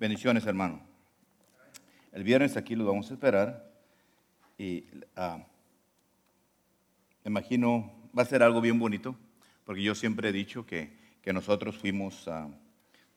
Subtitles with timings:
[0.00, 0.80] Bendiciones, hermano.
[2.10, 3.70] El viernes aquí lo vamos a esperar
[4.56, 5.44] y ah,
[7.22, 9.14] me imagino va a ser algo bien bonito,
[9.66, 12.48] porque yo siempre he dicho que, que nosotros fuimos ah,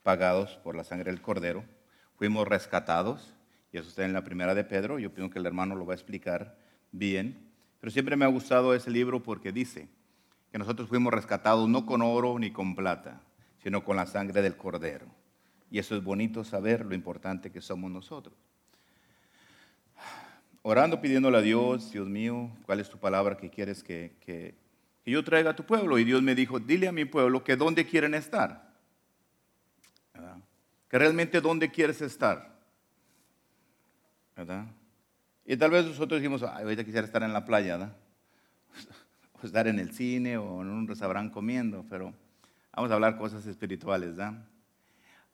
[0.04, 1.64] pagados por la sangre del Cordero,
[2.18, 3.34] fuimos rescatados,
[3.72, 5.94] y eso está en la primera de Pedro, yo pienso que el hermano lo va
[5.94, 6.58] a explicar
[6.92, 9.88] bien, pero siempre me ha gustado ese libro porque dice
[10.52, 13.22] que nosotros fuimos rescatados no con oro ni con plata,
[13.64, 15.23] sino con la sangre del Cordero.
[15.74, 18.36] Y eso es bonito saber lo importante que somos nosotros.
[20.62, 24.54] Orando, pidiéndole a Dios, Dios mío, ¿cuál es tu palabra que quieres que, que,
[25.04, 25.98] yo traiga a tu pueblo?
[25.98, 28.72] Y Dios me dijo, dile a mi pueblo que dónde quieren estar.
[30.90, 32.56] Que realmente dónde quieres estar.
[35.44, 37.96] Y tal vez nosotros dijimos, ay, ahorita quisiera estar en la playa,
[39.42, 42.14] o estar en el cine o en un restaurante comiendo, pero
[42.76, 44.53] vamos a hablar cosas espirituales, ¿verdad?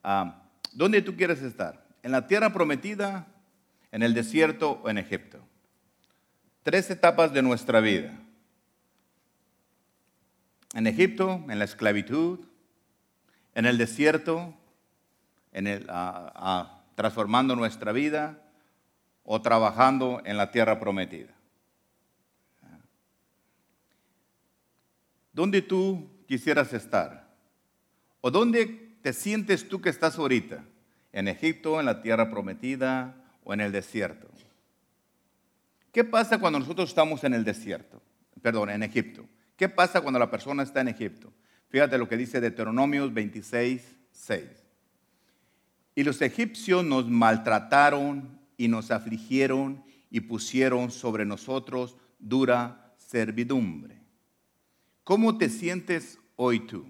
[0.03, 1.85] Ah, ¿Dónde tú quieres estar?
[2.03, 3.27] ¿En la tierra prometida,
[3.91, 5.39] en el desierto o en Egipto?
[6.63, 8.17] Tres etapas de nuestra vida.
[10.73, 12.39] En Egipto, en la esclavitud,
[13.55, 14.53] en el desierto,
[15.51, 18.41] en ah, ah, transformando nuestra vida
[19.23, 21.33] o trabajando en la tierra prometida.
[25.31, 27.29] ¿Dónde tú quisieras estar?
[28.21, 30.63] ¿O dónde te sientes tú que estás ahorita?
[31.11, 34.27] ¿En Egipto, en la tierra prometida o en el desierto?
[35.91, 38.01] ¿Qué pasa cuando nosotros estamos en el desierto?
[38.41, 39.25] Perdón, en Egipto.
[39.55, 41.33] ¿Qué pasa cuando la persona está en Egipto?
[41.69, 44.43] Fíjate lo que dice Deuteronomios 26, 6.
[45.95, 54.01] Y los egipcios nos maltrataron y nos afligieron y pusieron sobre nosotros dura servidumbre.
[55.03, 56.85] ¿Cómo te sientes hoy tú?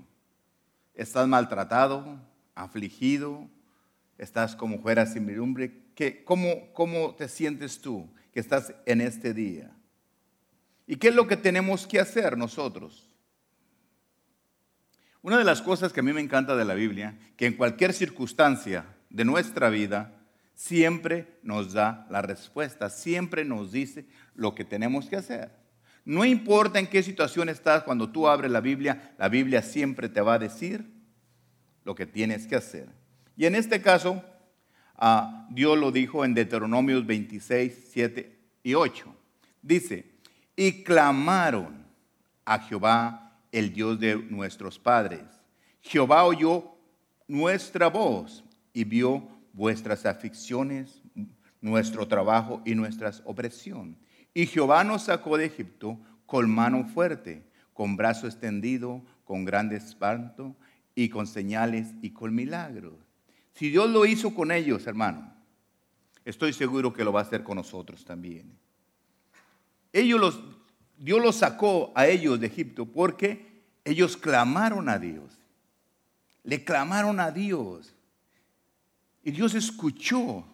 [1.02, 2.20] Estás maltratado,
[2.56, 3.50] afligido,
[4.18, 5.72] estás como fuera sin servidumbre.
[6.26, 9.72] cómo, ¿Cómo te sientes tú que estás en este día?
[10.86, 13.10] ¿Y qué es lo que tenemos que hacer nosotros?
[15.22, 17.94] Una de las cosas que a mí me encanta de la Biblia, que en cualquier
[17.94, 20.14] circunstancia de nuestra vida,
[20.54, 24.06] siempre nos da la respuesta, siempre nos dice
[24.36, 25.59] lo que tenemos que hacer.
[26.10, 30.22] No importa en qué situación estás, cuando tú abres la Biblia, la Biblia siempre te
[30.22, 30.84] va a decir
[31.84, 32.90] lo que tienes que hacer.
[33.38, 34.24] Y en este caso,
[34.96, 39.16] ah, Dios lo dijo en Deuteronomios 26, 7 y 8.
[39.62, 40.10] Dice,
[40.56, 41.86] y clamaron
[42.44, 45.22] a Jehová, el Dios de nuestros padres.
[45.80, 46.76] Jehová oyó
[47.28, 48.44] nuestra voz
[48.74, 51.04] y vio vuestras aflicciones,
[51.62, 53.96] nuestro trabajo y nuestra opresión
[54.40, 60.56] y Jehová nos sacó de Egipto con mano fuerte, con brazo extendido, con grande espanto
[60.96, 62.94] y con señales y con milagros.
[63.52, 65.34] Si Dios lo hizo con ellos, hermano,
[66.24, 68.58] estoy seguro que lo va a hacer con nosotros también.
[69.92, 70.40] Ellos los,
[70.98, 75.38] Dios los sacó a ellos de Egipto porque ellos clamaron a Dios.
[76.46, 77.94] Le clamaron a Dios.
[79.22, 80.46] Y Dios escuchó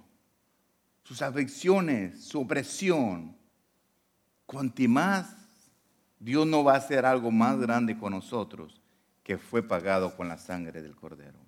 [1.04, 3.45] sus aflicciones, su opresión.
[4.46, 5.36] Cuanti más
[6.20, 8.82] Dios no va a hacer algo más grande con nosotros
[9.24, 11.40] que fue pagado con la sangre del cordero.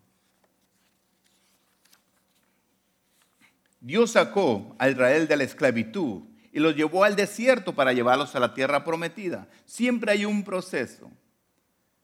[3.80, 8.40] Dios sacó a Israel de la esclavitud y los llevó al desierto para llevarlos a
[8.40, 9.48] la tierra prometida.
[9.66, 11.12] Siempre hay un proceso.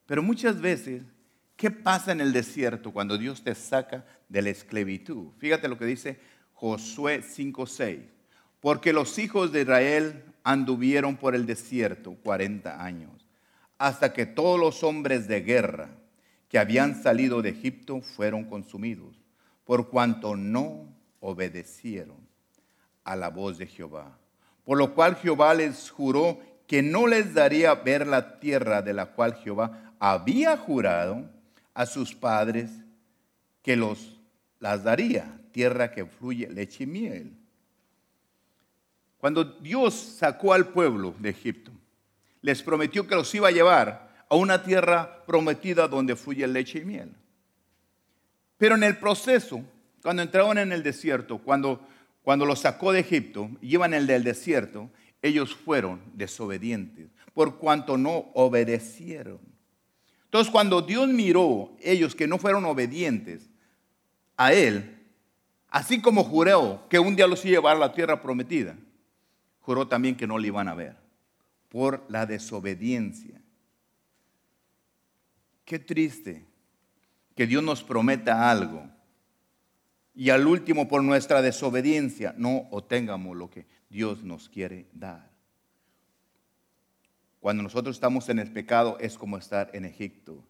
[0.05, 1.03] Pero muchas veces,
[1.55, 5.29] ¿qué pasa en el desierto cuando Dios te saca de la esclavitud?
[5.37, 6.19] Fíjate lo que dice
[6.53, 7.99] Josué 5:6.
[8.59, 13.25] Porque los hijos de Israel anduvieron por el desierto 40 años,
[13.77, 15.89] hasta que todos los hombres de guerra
[16.49, 19.15] que habían salido de Egipto fueron consumidos,
[19.63, 20.87] por cuanto no
[21.19, 22.17] obedecieron
[23.03, 24.17] a la voz de Jehová.
[24.63, 29.07] Por lo cual Jehová les juró que no les daría ver la tierra de la
[29.07, 31.29] cual Jehová había jurado
[31.73, 32.69] a sus padres
[33.61, 34.19] que los
[34.59, 37.42] las daría, tierra que fluye leche y miel
[39.23, 41.71] cuando Dios sacó al pueblo de Egipto,
[42.41, 46.83] les prometió que los iba a llevar a una tierra prometida donde fluye leche y
[46.83, 47.15] miel.
[48.57, 49.63] Pero en el proceso,
[50.01, 51.79] cuando entraron en el desierto, cuando,
[52.21, 54.89] cuando los sacó de Egipto iban el del desierto,
[55.21, 59.39] ellos fueron desobedientes, por cuanto no obedecieron.
[60.25, 63.49] Entonces, cuando Dios miró ellos que no fueron obedientes
[64.35, 64.99] a Él,
[65.69, 68.75] así como juró que un día los iba a llevar a la tierra prometida,
[69.63, 70.95] juró también que no le iban a ver
[71.69, 73.41] por la desobediencia.
[75.65, 76.45] Qué triste
[77.35, 78.87] que Dios nos prometa algo
[80.13, 85.31] y al último por nuestra desobediencia no obtengamos lo que Dios nos quiere dar.
[87.39, 90.43] Cuando nosotros estamos en el pecado es como estar en Egipto.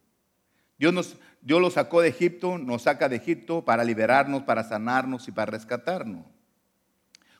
[0.77, 5.27] Dios, nos, Dios lo sacó de Egipto, nos saca de Egipto para liberarnos, para sanarnos
[5.27, 6.32] y para rescatarnos.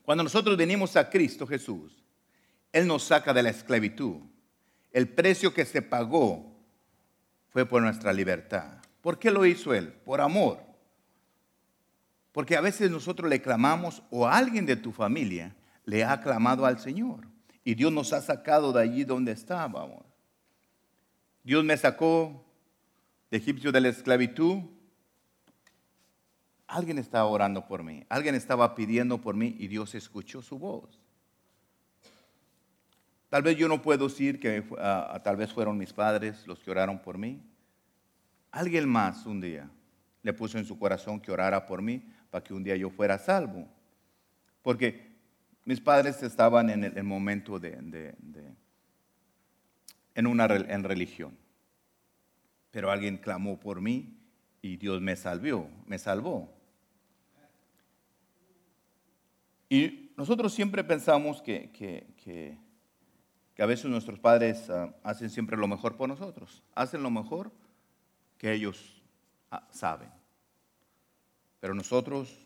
[0.04, 2.04] Cuando nosotros venimos a Cristo Jesús,
[2.72, 4.18] Él nos saca de la esclavitud.
[4.92, 6.54] El precio que se pagó
[7.50, 8.80] fue por nuestra libertad.
[9.02, 9.92] ¿Por qué lo hizo Él?
[9.92, 10.60] Por amor.
[12.32, 15.56] Porque a veces nosotros le clamamos o alguien de tu familia
[15.86, 17.28] le ha clamado al Señor.
[17.64, 20.04] Y Dios nos ha sacado de allí donde estábamos.
[21.44, 22.44] Dios me sacó
[23.30, 24.64] de Egipcio de la esclavitud.
[26.74, 28.04] Alguien estaba orando por mí.
[28.10, 31.00] Alguien estaba pidiendo por mí y Dios escuchó su voz.
[33.30, 36.72] Tal vez yo no puedo decir que ah, tal vez fueron mis padres los que
[36.72, 37.40] oraron por mí.
[38.50, 39.70] Alguien más un día
[40.24, 43.19] le puso en su corazón que orara por mí para que un día yo fuera
[43.19, 43.68] salvo.
[44.64, 45.12] Porque
[45.66, 48.16] mis padres estaban en el, momento de,
[50.16, 51.38] en una en religión.
[52.72, 54.18] Pero alguien clamó por mí
[54.64, 56.62] y Dios me salvó, me salvó.
[59.69, 62.57] Y nosotros siempre pensamos que, que,
[63.57, 67.51] a veces nuestros padres ah, hacen siempre lo mejor por nosotros, hacen lo mejor
[68.38, 69.01] que ellos
[69.51, 70.10] ah, saben.
[71.60, 72.45] Pero nosotros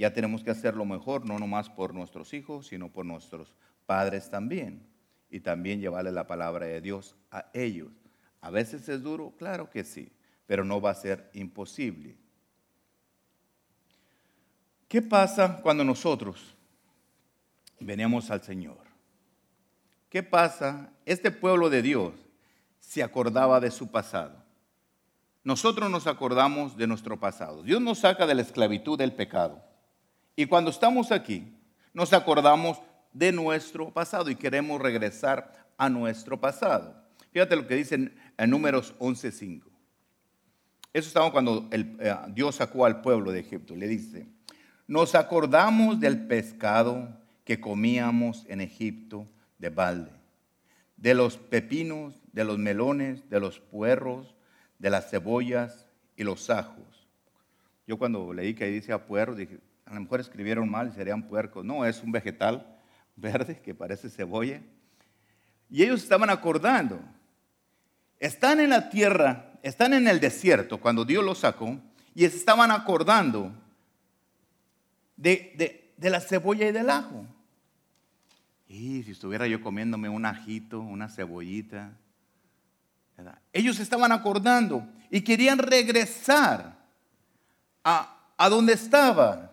[0.00, 3.54] ya tenemos que hacer lo mejor, no nomás por nuestros hijos, sino por nuestros
[3.86, 4.88] padres también.
[5.30, 7.92] Y también llevarle la palabra de Dios a ellos.
[8.40, 10.10] A veces es duro, claro que sí,
[10.46, 12.16] pero no va a ser imposible.
[14.90, 16.52] ¿Qué pasa cuando nosotros
[17.78, 18.80] venimos al Señor?
[20.08, 20.90] ¿Qué pasa?
[21.06, 22.12] Este pueblo de Dios
[22.80, 24.42] se acordaba de su pasado.
[25.44, 27.62] Nosotros nos acordamos de nuestro pasado.
[27.62, 29.62] Dios nos saca de la esclavitud del pecado.
[30.34, 31.56] Y cuando estamos aquí,
[31.94, 32.82] nos acordamos
[33.12, 37.00] de nuestro pasado y queremos regresar a nuestro pasado.
[37.30, 39.62] Fíjate lo que dice en, Números 11.5.
[40.92, 43.76] Eso estaba cuando eh, Dios sacó al pueblo de Egipto.
[43.76, 44.26] Le dice,
[44.90, 49.24] nos acordamos del pescado que comíamos en Egipto
[49.56, 50.10] de balde,
[50.96, 54.34] de los pepinos, de los melones, de los puerros,
[54.80, 57.06] de las cebollas y los ajos.
[57.86, 60.96] Yo cuando leí que ahí dice a puerros, dije, a lo mejor escribieron mal y
[60.96, 61.64] serían puercos.
[61.64, 62.66] No, es un vegetal
[63.14, 64.60] verde que parece cebolla.
[65.70, 67.00] Y ellos estaban acordando.
[68.18, 71.78] Están en la tierra, están en el desierto cuando Dios los sacó
[72.12, 73.52] y estaban acordando
[75.20, 77.26] de, de la cebolla y del ajo.
[78.66, 81.92] Y si estuviera yo comiéndome un ajito, una cebollita,
[83.52, 86.78] ellos estaban acordando y querían regresar
[87.84, 89.50] a, a donde estaban.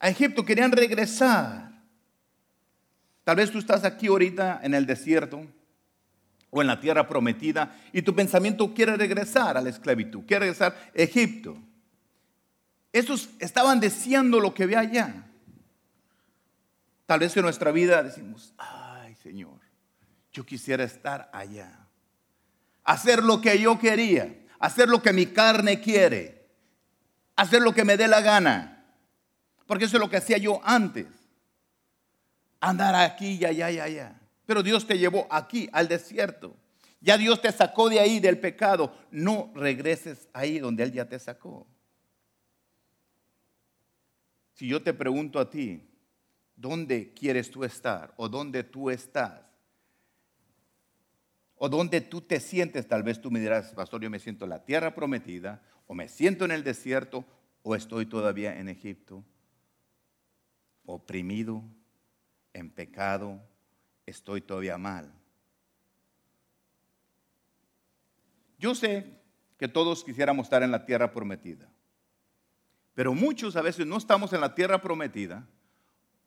[0.00, 1.70] A Egipto querían regresar.
[3.22, 5.46] Tal vez tú estás aquí ahorita en el desierto
[6.50, 10.74] o en la tierra prometida y tu pensamiento quiere regresar a la esclavitud, quiere regresar
[10.74, 11.56] a Egipto.
[12.92, 15.26] Esos estaban deseando lo que ve allá.
[17.06, 19.60] Tal vez en nuestra vida decimos, ay Señor,
[20.32, 21.88] yo quisiera estar allá
[22.88, 26.48] hacer lo que yo quería, hacer lo que mi carne quiere,
[27.36, 28.82] hacer lo que me dé la gana.
[29.66, 31.06] Porque eso es lo que hacía yo antes.
[32.60, 34.18] Andar aquí y allá y allá.
[34.46, 36.56] Pero Dios te llevó aquí, al desierto.
[37.02, 38.96] Ya Dios te sacó de ahí, del pecado.
[39.10, 41.66] No regreses ahí donde Él ya te sacó.
[44.58, 45.88] Si yo te pregunto a ti,
[46.56, 48.12] ¿dónde quieres tú estar?
[48.16, 49.48] ¿O dónde tú estás?
[51.58, 54.50] o donde tú te sientes, tal vez tú me dirás, pastor, yo me siento en
[54.50, 57.24] la tierra prometida, o me siento en el desierto,
[57.62, 59.24] o estoy todavía en Egipto,
[60.86, 61.62] oprimido,
[62.52, 63.42] en pecado,
[64.06, 65.12] estoy todavía mal.
[68.58, 69.20] Yo sé
[69.58, 71.68] que todos quisiéramos estar en la tierra prometida,
[72.98, 75.46] pero muchos a veces no estamos en la tierra prometida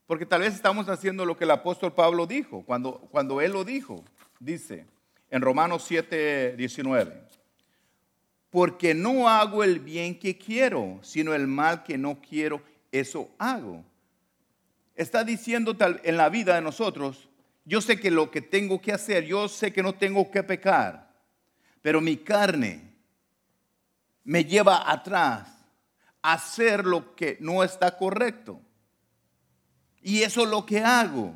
[0.07, 3.65] porque tal vez estamos haciendo lo que el apóstol Pablo dijo, cuando, cuando él lo
[3.65, 4.05] dijo,
[4.39, 4.85] dice,
[5.29, 7.23] en Romanos 7, 19.
[8.49, 13.83] Porque no hago el bien que quiero, sino el mal que no quiero, eso hago.
[14.95, 17.27] Está diciendo tal, en la vida de nosotros,
[17.65, 21.13] yo sé que lo que tengo que hacer, yo sé que no tengo que pecar,
[21.81, 22.93] pero mi carne
[24.23, 25.60] me lleva atrás
[26.21, 28.61] hacer lo que no está correcto.
[30.01, 31.35] Y eso es lo que hago.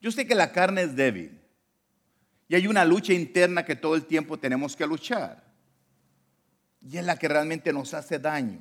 [0.00, 1.40] Yo sé que la carne es débil
[2.48, 5.50] y hay una lucha interna que todo el tiempo tenemos que luchar.
[6.84, 8.58] y es la que realmente nos hace daño.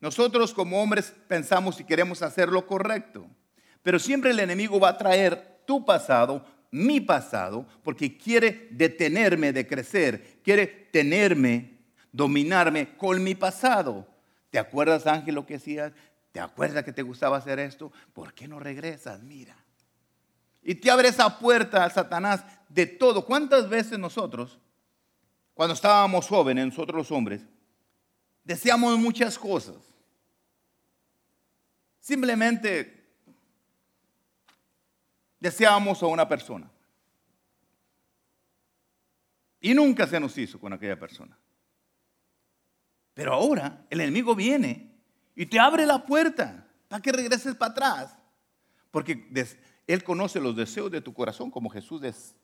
[0.00, 3.28] Nosotros como hombres pensamos y queremos hacer lo correcto,
[3.82, 9.66] pero siempre el enemigo va a traer tu pasado, mi pasado, porque quiere detenerme de
[9.66, 11.78] crecer, quiere tenerme,
[12.12, 14.06] dominarme con mi pasado.
[14.50, 15.92] ¿Te acuerdas, Ángel, lo que hacías?
[16.32, 17.92] ¿Te acuerdas que te gustaba hacer esto?
[18.12, 19.22] ¿Por qué no regresas?
[19.22, 19.56] Mira.
[20.62, 23.24] Y te abre esa puerta Satanás de todo.
[23.24, 24.58] ¿Cuántas veces nosotros,
[25.54, 27.42] cuando estábamos jóvenes, nosotros los hombres,
[28.44, 29.76] deseamos muchas cosas?
[32.00, 32.97] Simplemente
[35.40, 36.70] deseábamos a una persona.
[39.60, 41.36] Y nunca se nos hizo con aquella persona.
[43.14, 44.92] Pero ahora el enemigo viene
[45.34, 48.16] y te abre la puerta para que regreses para atrás.
[48.90, 49.28] Porque
[49.86, 52.00] Él conoce los deseos de tu corazón como Jesús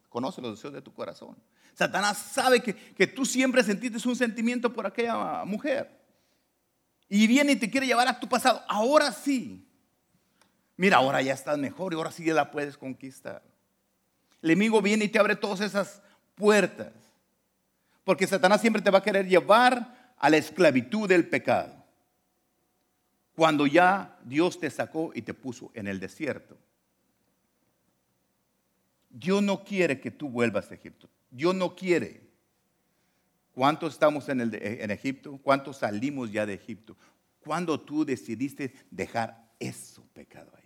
[0.08, 1.36] conoce los deseos de tu corazón.
[1.74, 6.04] Satanás sabe que, que tú siempre sentiste un sentimiento por aquella mujer.
[7.08, 8.62] Y viene y te quiere llevar a tu pasado.
[8.68, 9.68] Ahora sí.
[10.76, 13.42] Mira, ahora ya estás mejor y ahora sí la puedes conquistar.
[14.42, 16.02] El enemigo viene y te abre todas esas
[16.34, 16.92] puertas.
[18.02, 21.74] Porque Satanás siempre te va a querer llevar a la esclavitud del pecado.
[23.34, 26.56] Cuando ya Dios te sacó y te puso en el desierto.
[29.10, 31.08] Dios no quiere que tú vuelvas a Egipto.
[31.30, 32.22] Dios no quiere.
[33.52, 35.38] ¿Cuántos estamos en Egipto?
[35.42, 36.96] ¿Cuántos salimos ya de Egipto?
[37.40, 40.63] ¿Cuándo tú decidiste dejar eso pecado ahí?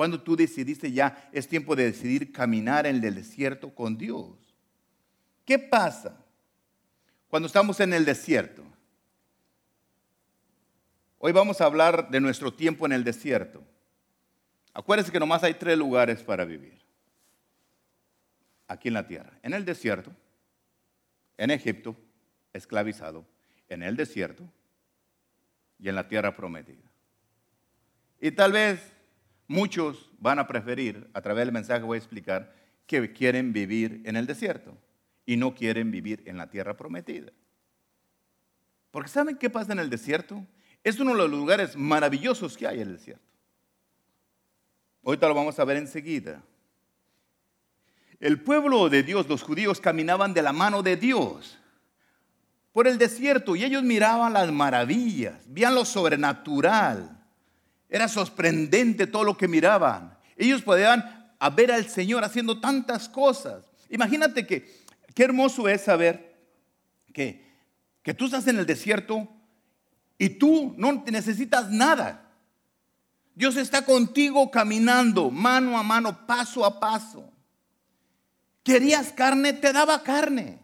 [0.00, 4.30] Cuando tú decidiste ya es tiempo de decidir caminar en el desierto con Dios.
[5.44, 6.16] ¿Qué pasa
[7.28, 8.64] cuando estamos en el desierto?
[11.18, 13.62] Hoy vamos a hablar de nuestro tiempo en el desierto.
[14.72, 16.80] Acuérdense que nomás hay tres lugares para vivir
[18.68, 19.38] aquí en la tierra.
[19.42, 20.10] En el desierto,
[21.36, 21.94] en Egipto,
[22.54, 23.26] esclavizado,
[23.68, 24.50] en el desierto
[25.78, 26.90] y en la tierra prometida.
[28.18, 28.94] Y tal vez
[29.50, 32.54] muchos van a preferir, a través del mensaje voy a explicar,
[32.86, 34.78] que quieren vivir en el desierto
[35.26, 37.32] y no quieren vivir en la tierra prometida.
[38.92, 40.46] Porque ¿saben qué pasa en el desierto?
[40.84, 43.24] Es uno de los lugares maravillosos que hay en el desierto.
[45.04, 46.40] Ahorita lo vamos a ver enseguida.
[48.20, 51.58] El pueblo de Dios, los judíos, caminaban de la mano de Dios
[52.70, 57.19] por el desierto y ellos miraban las maravillas, veían lo sobrenatural.
[57.90, 60.16] Era sorprendente todo lo que miraban.
[60.36, 63.64] Ellos podían ver al Señor haciendo tantas cosas.
[63.88, 66.38] Imagínate que qué hermoso es saber
[67.12, 67.44] que,
[68.02, 69.28] que tú estás en el desierto
[70.16, 72.30] y tú no necesitas nada.
[73.34, 77.32] Dios está contigo caminando mano a mano, paso a paso.
[78.62, 80.60] Querías carne, te daba carne.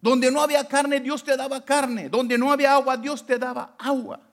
[0.00, 2.08] Donde no había carne, Dios te daba carne.
[2.08, 4.29] Donde no había agua, Dios te daba agua.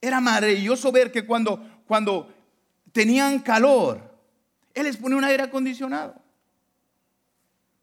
[0.00, 2.32] Era maravilloso ver que cuando, cuando
[2.92, 4.00] tenían calor,
[4.72, 6.14] Él les ponía un aire acondicionado.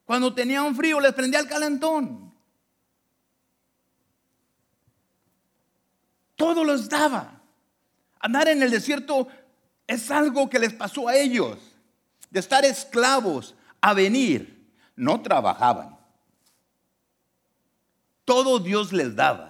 [0.05, 2.33] Cuando tenían frío, les prendía el calentón.
[6.35, 7.41] Todo los daba.
[8.19, 9.27] Andar en el desierto
[9.85, 11.57] es algo que les pasó a ellos,
[12.29, 14.71] de estar esclavos a venir.
[14.95, 15.97] No trabajaban.
[18.25, 19.46] Todo Dios les daba.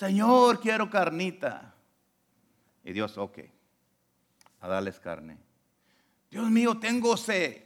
[0.00, 1.74] Señor, quiero carnita.
[2.82, 3.40] Y Dios, ok,
[4.62, 5.36] a darles carne.
[6.30, 7.64] Dios mío, tengo sed.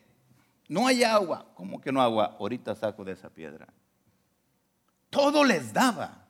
[0.66, 1.46] No hay agua.
[1.54, 2.36] ¿Cómo que no agua?
[2.40, 3.68] Ahorita saco de esa piedra.
[5.10, 6.26] Todo les daba.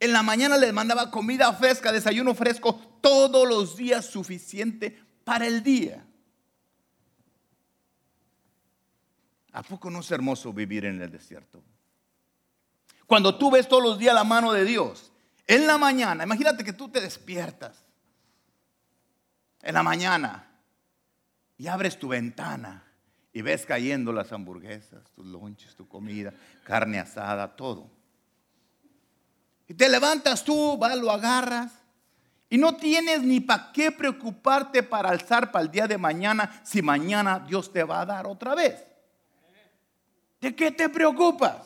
[0.00, 5.62] En la mañana les mandaba comida fresca, desayuno fresco, todos los días suficiente para el
[5.62, 6.02] día.
[9.52, 11.62] ¿A poco no es hermoso vivir en el desierto?
[13.06, 15.11] Cuando tú ves todos los días la mano de Dios,
[15.46, 17.84] en la mañana, imagínate que tú te despiertas
[19.62, 20.46] en la mañana
[21.58, 22.84] y abres tu ventana
[23.32, 26.32] y ves cayendo las hamburguesas, tus lonches, tu comida,
[26.64, 27.90] carne asada, todo.
[29.68, 31.72] Y te levantas tú, vas, lo agarras.
[32.50, 36.82] Y no tienes ni para qué preocuparte para alzar para el día de mañana si
[36.82, 38.84] mañana Dios te va a dar otra vez.
[40.38, 41.56] ¿De qué te preocupas?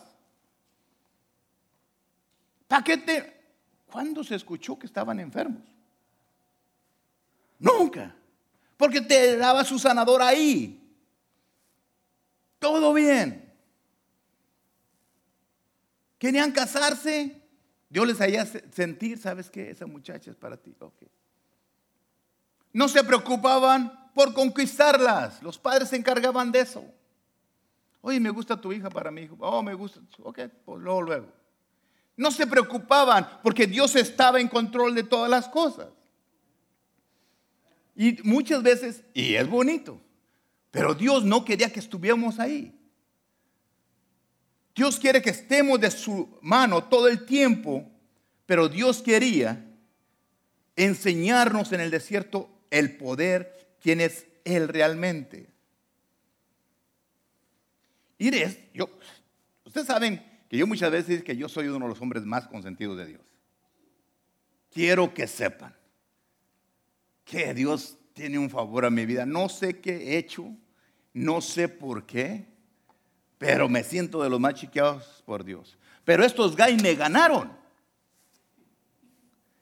[2.69, 3.36] ¿Para qué te...
[3.91, 5.63] ¿Cuándo se escuchó que estaban enfermos?
[7.59, 8.15] Nunca.
[8.77, 10.83] Porque te daba su sanador ahí.
[12.59, 13.53] Todo bien.
[16.19, 17.41] Querían casarse,
[17.89, 19.71] Dios les haya sentir, ¿sabes qué?
[19.71, 20.75] Esa muchacha es para ti.
[20.79, 21.09] Okay.
[22.73, 25.43] No se preocupaban por conquistarlas.
[25.43, 26.85] Los padres se encargaban de eso.
[28.01, 29.37] Oye, me gusta tu hija para mi hijo.
[29.41, 30.01] Oh, me gusta.
[30.23, 31.27] Ok, pues luego, luego.
[32.17, 35.89] No se preocupaban porque Dios estaba en control de todas las cosas.
[37.95, 40.01] Y muchas veces, y es bonito,
[40.71, 42.79] pero Dios no quería que estuviéramos ahí.
[44.75, 47.91] Dios quiere que estemos de su mano todo el tiempo,
[48.45, 49.65] pero Dios quería
[50.77, 55.49] enseñarnos en el desierto el poder, quién es Él realmente.
[58.19, 58.91] Ires, yo,
[59.65, 60.23] ustedes saben
[60.57, 63.21] que yo muchas veces que yo soy uno de los hombres más consentidos de Dios.
[64.73, 65.77] Quiero que sepan
[67.27, 69.27] que Dios tiene un favor a mi vida.
[69.27, 70.49] No sé qué he hecho,
[71.13, 72.47] no sé por qué,
[73.37, 75.77] pero me siento de los más chiqueados por Dios.
[76.07, 77.53] Pero estos guys me ganaron.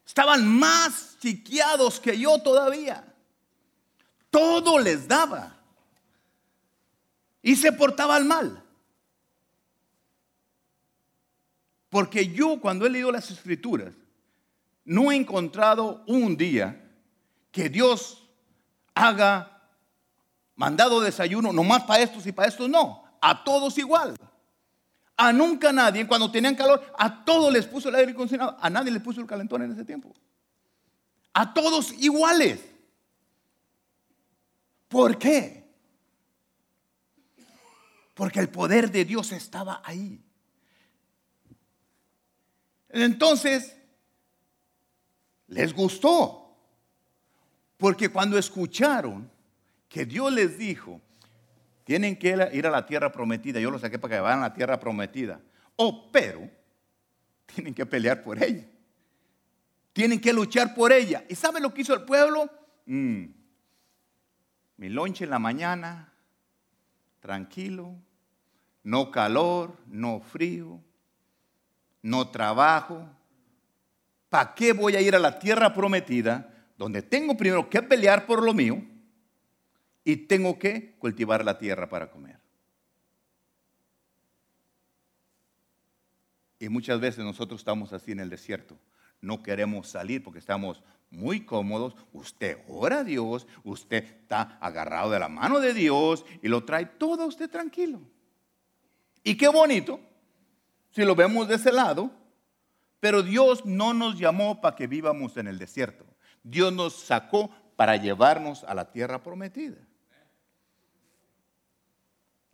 [0.07, 3.13] Estaban más chiqueados que yo todavía.
[4.31, 5.61] Todo les daba.
[7.43, 8.64] Y se portaban mal.
[11.95, 13.95] Porque yo cuando he leído las escrituras,
[14.85, 16.91] no he encontrado un día
[17.53, 18.29] que Dios
[18.97, 19.63] haga
[20.57, 24.17] mandado desayuno nomás para estos y para estos, no, a todos igual.
[25.17, 28.91] A nunca nadie, cuando tenían calor, a todos les puso el aire acondicionado, a nadie
[28.91, 30.13] les puso el calentón en ese tiempo.
[31.33, 32.59] A todos iguales.
[34.89, 35.73] ¿Por qué?
[38.15, 40.24] Porque el poder de Dios estaba ahí.
[43.03, 43.77] Entonces,
[45.49, 46.57] les gustó.
[47.77, 49.29] Porque cuando escucharon
[49.89, 51.01] que Dios les dijo,
[51.83, 54.55] tienen que ir a la tierra prometida, yo lo saqué para que vayan a la
[54.55, 55.41] tierra prometida.
[55.77, 56.49] Oh, pero
[57.47, 58.65] tienen que pelear por ella.
[59.93, 61.25] Tienen que luchar por ella.
[61.29, 62.49] ¿Y saben lo que hizo el pueblo?
[62.87, 63.25] Mm.
[64.77, 66.13] Mi lonche en la mañana,
[67.19, 67.95] tranquilo,
[68.85, 70.81] no calor, no frío,
[72.05, 73.09] no trabajo.
[74.29, 78.43] ¿Para qué voy a ir a la tierra prometida donde tengo primero que pelear por
[78.43, 78.85] lo mío
[80.05, 82.39] y tengo que cultivar la tierra para comer?
[86.59, 88.77] Y muchas veces nosotros estamos así en el desierto.
[89.23, 91.97] No queremos salir porque estamos muy cómodos.
[92.13, 96.85] Usted ora a Dios, usted está agarrado de la mano de Dios y lo trae
[96.85, 98.03] todo usted tranquilo.
[99.23, 100.01] Y qué bonito
[100.95, 102.11] si lo vemos de ese lado,
[103.01, 106.07] pero Dios no nos llamó para que vivamos en el desierto.
[106.45, 109.77] Dios nos sacó para llevarnos a la tierra prometida.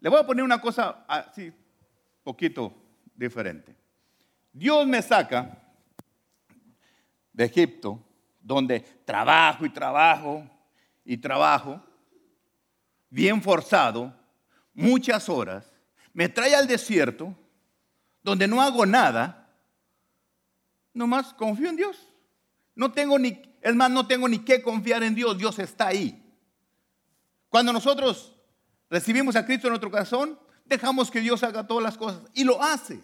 [0.00, 1.52] Le voy a poner una cosa así,
[2.24, 2.74] poquito
[3.14, 3.76] diferente.
[4.50, 5.58] Dios me saca
[7.34, 8.02] de Egipto,
[8.40, 10.48] donde trabajo y trabajo
[11.04, 11.78] y trabajo,
[13.10, 14.16] bien forzado,
[14.72, 15.70] muchas horas,
[16.14, 17.36] me trae al desierto
[18.22, 19.48] donde no hago nada,
[20.92, 22.08] nomás confío en Dios.
[22.74, 26.22] No tengo ni, es más, no tengo ni que confiar en Dios, Dios está ahí.
[27.48, 28.34] Cuando nosotros
[28.88, 32.62] recibimos a Cristo en nuestro corazón, dejamos que Dios haga todas las cosas y lo
[32.62, 33.00] hace.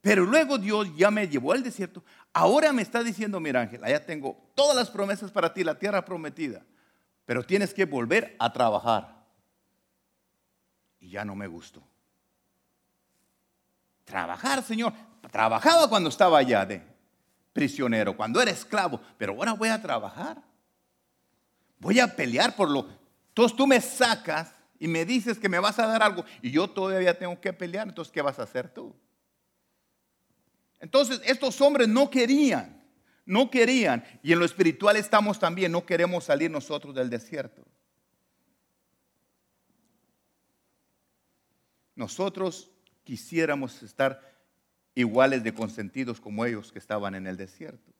[0.00, 2.02] Pero luego Dios ya me llevó al desierto.
[2.32, 6.04] Ahora me está diciendo, mira Ángel, allá tengo todas las promesas para ti, la tierra
[6.04, 6.64] prometida.
[7.26, 9.24] Pero tienes que volver a trabajar.
[10.98, 11.82] Y ya no me gustó.
[14.10, 14.92] Trabajar, Señor.
[15.30, 16.82] Trabajaba cuando estaba allá de
[17.52, 20.42] prisionero, cuando era esclavo, pero ahora voy a trabajar.
[21.78, 22.88] Voy a pelear por lo...
[23.28, 26.68] Entonces tú me sacas y me dices que me vas a dar algo y yo
[26.68, 28.92] todavía tengo que pelear, entonces ¿qué vas a hacer tú?
[30.80, 32.82] Entonces estos hombres no querían,
[33.24, 37.62] no querían, y en lo espiritual estamos también, no queremos salir nosotros del desierto.
[41.94, 42.70] Nosotros
[43.04, 44.20] quisiéramos estar
[44.94, 47.92] iguales de consentidos como ellos que estaban en el desierto.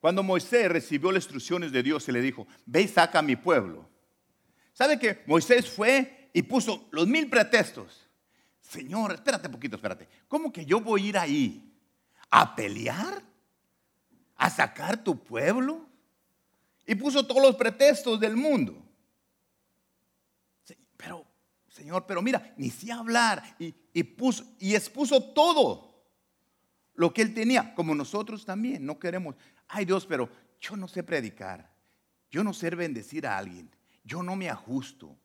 [0.00, 3.36] Cuando Moisés recibió las instrucciones de Dios, se le dijo, ve y saca a mi
[3.36, 3.88] pueblo.
[4.72, 8.08] ¿Sabe que Moisés fue y puso los mil pretextos?
[8.60, 10.08] Señor, espérate un poquito, espérate.
[10.26, 11.74] ¿Cómo que yo voy a ir ahí?
[12.30, 13.22] ¿A pelear?
[14.36, 15.86] ¿A sacar tu pueblo?
[16.86, 18.82] Y puso todos los pretextos del mundo.
[21.80, 26.04] Señor, pero mira, ni si hablar y, y, puso, y expuso todo
[26.94, 28.84] lo que él tenía, como nosotros también.
[28.84, 29.34] No queremos,
[29.66, 30.28] ay Dios, pero
[30.60, 31.72] yo no sé predicar,
[32.30, 33.70] yo no sé bendecir a alguien,
[34.04, 35.16] yo no me ajusto,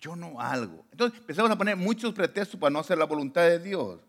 [0.00, 0.86] yo no algo.
[0.90, 4.00] Entonces empezamos a poner muchos pretextos para no hacer la voluntad de Dios.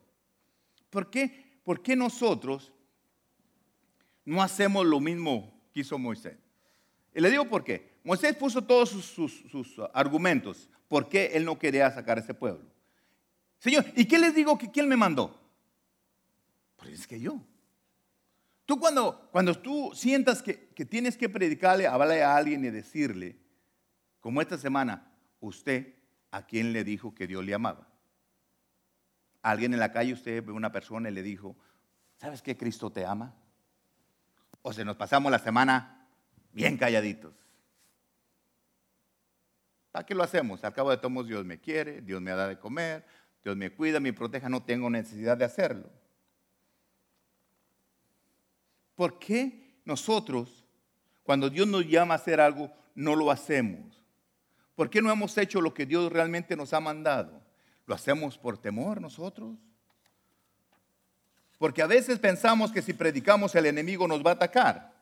[0.90, 1.60] ¿Por qué?
[1.66, 2.72] ¿Por qué nosotros
[4.24, 6.38] no hacemos lo mismo que hizo Moisés?
[7.14, 7.91] Y le digo por qué.
[8.04, 12.66] Moisés puso todos sus, argumentos por qué él no quería sacar a ese pueblo.
[13.60, 15.40] Señor, ¿y qué les digo que quién me mandó?
[16.78, 17.40] Pues es que yo.
[18.66, 23.38] Tú cuando, cuando tú sientas que, que tienes que predicarle, hablarle a alguien y decirle,
[24.20, 25.94] como esta semana, usted
[26.32, 27.88] a quién le dijo que Dios le amaba.
[29.42, 31.56] Alguien en la calle, usted ve una persona y le dijo,
[32.18, 33.34] ¿sabes que Cristo te ama?
[34.62, 36.08] O se nos pasamos la semana
[36.54, 37.34] bien calladitos.
[39.92, 40.64] ¿Para qué lo hacemos?
[40.64, 43.06] Al cabo de todos, Dios me quiere, Dios me da de comer,
[43.44, 45.90] Dios me cuida, me proteja, no tengo necesidad de hacerlo.
[48.96, 50.66] ¿Por qué nosotros,
[51.24, 54.02] cuando Dios nos llama a hacer algo, no lo hacemos?
[54.76, 57.42] ¿Por qué no hemos hecho lo que Dios realmente nos ha mandado?
[57.86, 59.58] ¿Lo hacemos por temor nosotros?
[61.58, 64.94] Porque a veces pensamos que si predicamos el enemigo nos va a atacar.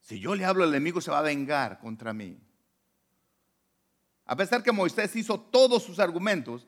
[0.00, 2.40] Si yo le hablo al enemigo se va a vengar contra mí.
[4.32, 6.66] A pesar que Moisés hizo todos sus argumentos,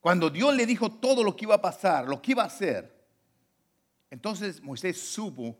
[0.00, 2.92] cuando Dios le dijo todo lo que iba a pasar, lo que iba a hacer,
[4.10, 5.56] entonces Moisés supo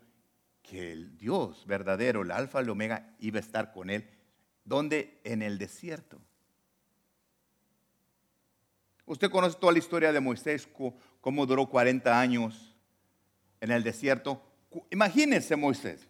[0.61, 4.11] que el Dios verdadero, el alfa y el omega, iba a estar con él.
[4.65, 5.21] ¿Dónde?
[5.23, 6.21] En el desierto.
[9.07, 10.69] Usted conoce toda la historia de Moisés,
[11.21, 12.75] cómo duró 40 años
[13.61, 14.43] en el desierto.
[14.91, 16.09] Imagínese Moisés.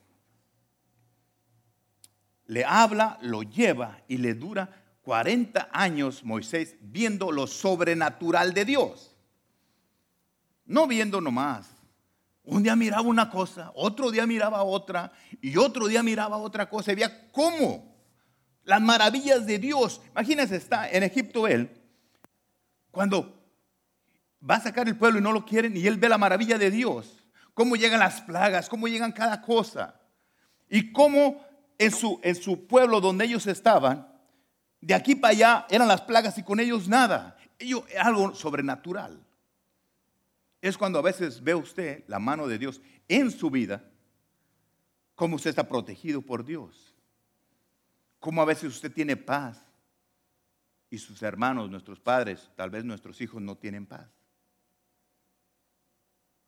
[2.52, 4.68] Le habla, lo lleva y le dura
[5.04, 9.16] 40 años Moisés viendo lo sobrenatural de Dios.
[10.66, 11.70] No viendo nomás
[12.44, 16.92] un día miraba una cosa, otro día miraba otra y otro día miraba otra cosa
[16.92, 17.96] y veía cómo
[18.64, 20.02] las maravillas de Dios.
[20.10, 21.70] Imagínense, está en Egipto él,
[22.90, 23.48] cuando
[24.48, 26.70] va a sacar el pueblo y no lo quieren y él ve la maravilla de
[26.70, 29.98] Dios, cómo llegan las plagas, cómo llegan cada cosa
[30.68, 31.51] y cómo
[31.84, 34.08] en su, en su pueblo donde ellos estaban,
[34.80, 37.36] de aquí para allá eran las plagas y con ellos nada.
[37.58, 39.24] Ellos, algo sobrenatural
[40.60, 43.84] es cuando a veces ve usted la mano de Dios en su vida,
[45.16, 46.94] cómo usted está protegido por Dios,
[48.20, 49.60] cómo a veces usted tiene paz
[50.88, 54.08] y sus hermanos, nuestros padres, tal vez nuestros hijos no tienen paz.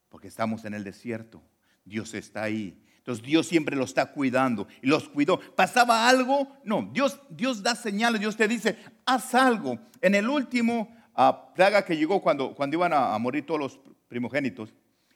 [0.08, 1.42] Porque estamos en el desierto,
[1.84, 2.83] Dios está ahí.
[3.04, 5.38] Entonces Dios siempre lo está cuidando y los cuidó.
[5.38, 6.56] ¿Pasaba algo?
[6.64, 9.78] No, Dios, Dios da señales, Dios te dice, haz algo.
[10.00, 14.72] En el último ah, plaga que llegó cuando, cuando iban a, morir todos los primogénitos,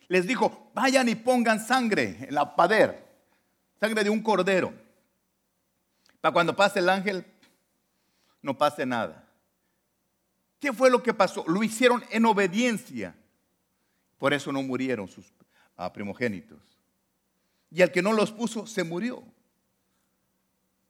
[0.07, 3.09] les dijo, vayan y pongan sangre en la pader,
[3.81, 4.71] sangre de un cordero,
[6.21, 7.25] para cuando pase el ángel
[8.43, 9.27] no pase nada.
[10.61, 11.43] ¿Qué fue lo que pasó?
[11.49, 13.17] Lo hicieron en obediencia.
[14.19, 15.33] Por eso no murieron sus
[15.75, 16.78] ah, primogénitos.
[17.71, 19.23] Y el que no los puso se murió.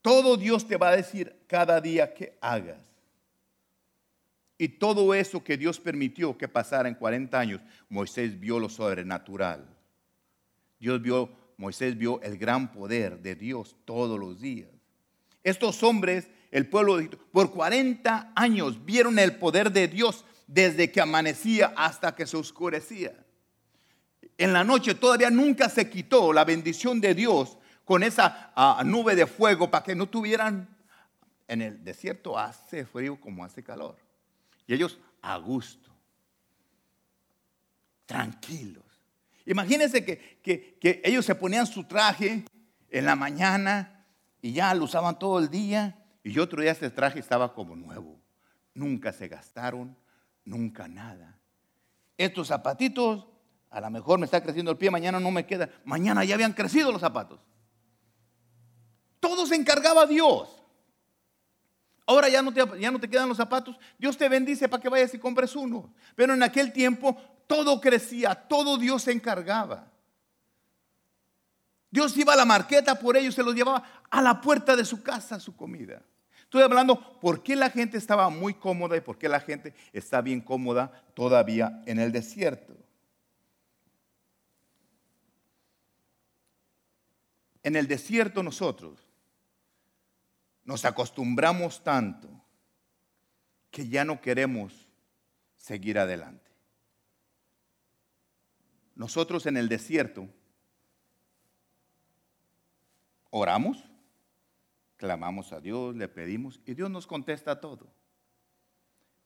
[0.03, 2.79] Todo Dios te va a decir cada día que hagas.
[4.57, 9.65] Y todo eso que Dios permitió que pasara en 40 años, Moisés vio lo sobrenatural.
[10.81, 14.71] Dios vio, Moisés vio el gran poder de Dios todos los días.
[15.45, 20.91] Estos hombres, el pueblo de Egipto, por 40 años vieron el poder de Dios desde
[20.91, 23.15] que amanecía hasta que se oscurecía.
[24.39, 29.17] En la noche todavía nunca se quitó la bendición de Dios con esa ah, nube
[29.17, 30.69] de fuego para que no tuvieran
[31.49, 33.97] en el desierto hace frío como hace calor.
[34.67, 35.91] Y ellos a gusto,
[38.07, 38.85] tranquilos.
[39.45, 42.45] Imagínense que, ellos se ponían su traje
[42.91, 44.05] en la mañana
[44.41, 48.21] y ya lo usaban todo el día y otro día ese traje estaba como nuevo.
[48.75, 49.97] Nunca se gastaron,
[50.45, 51.39] nunca nada.
[52.19, 53.27] Estos zapatitos,
[53.71, 55.69] a lo mejor me está creciendo el pie, mañana no me queda.
[55.85, 57.39] Mañana ya habían crecido los zapatos.
[59.21, 60.49] Todo se encargaba Dios.
[62.07, 63.79] Ahora ya no, te, ya no te quedan los zapatos.
[63.99, 65.93] Dios te bendice para que vayas y compres uno.
[66.17, 69.91] Pero en aquel tiempo todo crecía, todo Dios se encargaba.
[71.91, 75.03] Dios iba a la marqueta por ellos, se los llevaba a la puerta de su
[75.03, 76.03] casa su comida.
[76.43, 80.23] Estoy hablando por qué la gente estaba muy cómoda y por qué la gente está
[80.23, 82.78] bien cómoda todavía en el desierto.
[87.69, 88.99] En el desierto nosotros
[90.65, 92.27] nos acostumbramos tanto
[93.71, 94.89] que ya no queremos
[95.55, 96.51] seguir adelante.
[98.95, 100.31] Nosotros en el desierto
[103.29, 103.85] oramos,
[104.97, 107.87] clamamos a Dios, le pedimos y Dios nos contesta todo.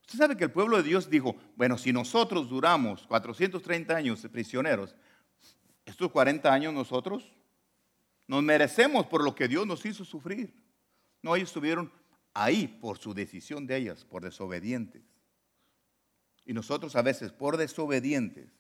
[0.01, 4.97] Usted sabe que el pueblo de Dios dijo, bueno, si nosotros duramos 430 años prisioneros,
[5.87, 7.33] estos 40 años nosotros
[8.27, 10.55] nos merecemos por lo que Dios nos hizo sufrir.
[11.23, 11.93] No, ellos estuvieron
[12.35, 15.03] ahí por su decisión de ellas, por desobedientes.
[16.45, 18.51] Y nosotros a veces por desobedientes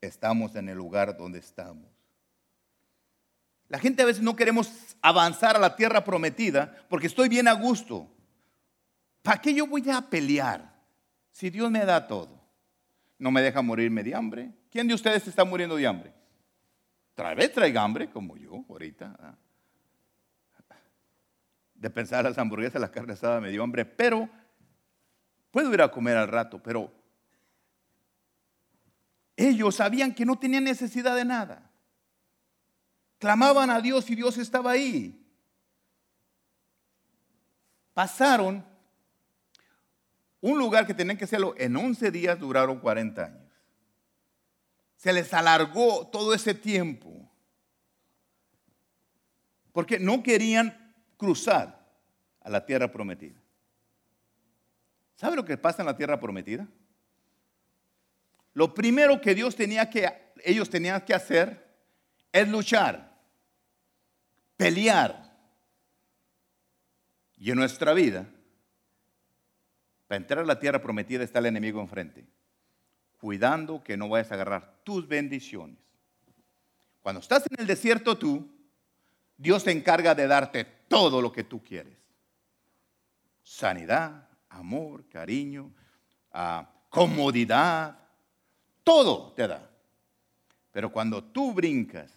[0.00, 1.88] estamos en el lugar donde estamos.
[3.68, 7.52] La gente a veces no queremos avanzar a la tierra prometida porque estoy bien a
[7.52, 8.10] gusto.
[9.22, 10.82] ¿Para qué yo voy a pelear
[11.32, 12.40] si Dios me da todo?
[13.18, 14.52] No me deja morirme de hambre.
[14.70, 16.12] ¿Quién de ustedes está muriendo de hambre?
[17.14, 19.16] Tal vez traiga hambre como yo ahorita.
[19.20, 19.36] ¿ah?
[21.74, 24.28] De pensar las hamburguesas, la carne asada me dio hambre, pero
[25.50, 26.92] puedo ir a comer al rato, pero
[29.36, 31.70] ellos sabían que no tenían necesidad de nada.
[33.18, 35.20] Clamaban a Dios y Dios estaba ahí.
[37.94, 38.64] Pasaron
[40.40, 43.43] un lugar que tenían que hacerlo en 11 días, duraron 40 años.
[45.04, 47.30] Se les alargó todo ese tiempo.
[49.70, 51.86] Porque no querían cruzar
[52.40, 53.38] a la tierra prometida.
[55.16, 56.66] ¿Sabe lo que pasa en la tierra prometida?
[58.54, 60.10] Lo primero que Dios tenía que,
[60.42, 61.62] ellos tenían que hacer
[62.32, 63.14] es luchar,
[64.56, 65.36] pelear.
[67.36, 68.26] Y en nuestra vida,
[70.06, 72.26] para entrar a la tierra prometida está el enemigo enfrente,
[73.24, 75.78] cuidando que no vayas a agarrar tus bendiciones.
[77.00, 78.46] Cuando estás en el desierto tú,
[79.34, 81.96] Dios se encarga de darte todo lo que tú quieres.
[83.42, 85.72] Sanidad, amor, cariño,
[86.32, 87.98] ah, comodidad,
[88.82, 89.70] todo te da.
[90.70, 92.12] Pero cuando tú brincas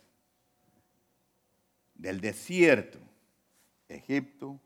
[1.95, 2.99] del desierto,
[3.87, 4.59] Egipto,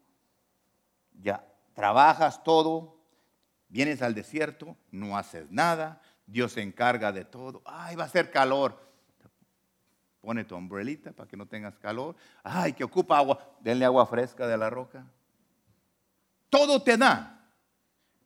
[1.21, 2.97] ya trabajas todo,
[3.69, 6.01] vienes al desierto, no haces nada,
[6.31, 7.61] Dios se encarga de todo.
[7.65, 8.79] Ay, va a ser calor.
[10.21, 12.15] Pone tu umbrelita para que no tengas calor.
[12.43, 13.55] Ay, que ocupa agua.
[13.59, 15.05] Denle agua fresca de la roca.
[16.49, 17.49] Todo te da.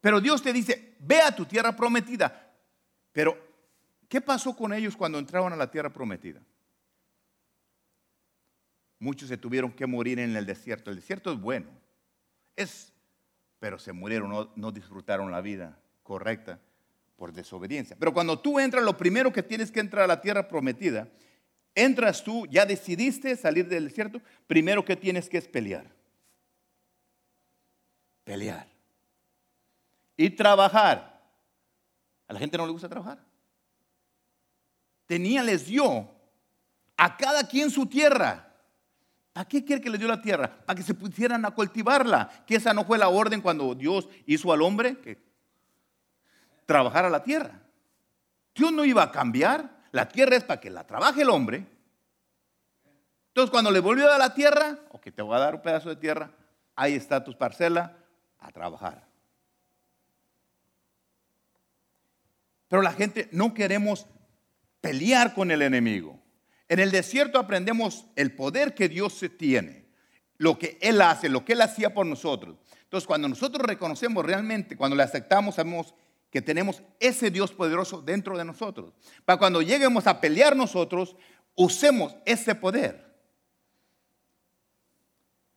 [0.01, 2.53] Pero Dios te dice, ve a tu tierra prometida.
[3.11, 3.45] Pero
[4.07, 6.41] ¿Qué pasó con ellos cuando entraban a la tierra prometida?
[8.99, 10.89] Muchos se tuvieron que morir en el desierto.
[10.89, 11.67] El desierto es bueno,
[12.55, 12.93] es,
[13.59, 16.59] pero se murieron, no, no disfrutaron la vida correcta
[17.15, 17.95] por desobediencia.
[17.99, 21.07] Pero cuando tú entras, lo primero que tienes que entrar a la tierra prometida,
[21.73, 25.91] entras tú, ya decidiste salir del desierto, primero que tienes que es pelear.
[28.23, 28.67] Pelear.
[30.17, 31.21] Y trabajar.
[32.27, 33.19] A la gente no le gusta trabajar
[35.05, 36.09] tenía, les dio
[36.97, 38.41] a cada quien su tierra.
[39.33, 40.49] ¿Para qué quiere que le dio la tierra?
[40.65, 42.45] Para que se pusieran a cultivarla.
[42.47, 45.17] Que esa no fue la orden cuando Dios hizo al hombre que
[46.65, 47.61] trabajara la tierra.
[48.53, 49.83] Dios no iba a cambiar.
[49.91, 51.65] La tierra es para que la trabaje el hombre.
[53.27, 55.89] Entonces, cuando le volvió a la tierra, o que te voy a dar un pedazo
[55.89, 56.31] de tierra,
[56.75, 57.97] ahí está tu parcela
[58.39, 59.05] a trabajar.
[62.67, 64.07] Pero la gente no queremos
[64.81, 66.19] pelear con el enemigo.
[66.67, 69.85] En el desierto aprendemos el poder que Dios tiene,
[70.37, 72.57] lo que Él hace, lo que Él hacía por nosotros.
[72.83, 75.93] Entonces, cuando nosotros reconocemos realmente, cuando le aceptamos, sabemos
[76.35, 78.93] que tenemos ese Dios poderoso dentro de nosotros.
[79.23, 81.15] Para cuando lleguemos a pelear nosotros,
[81.55, 83.15] usemos ese poder.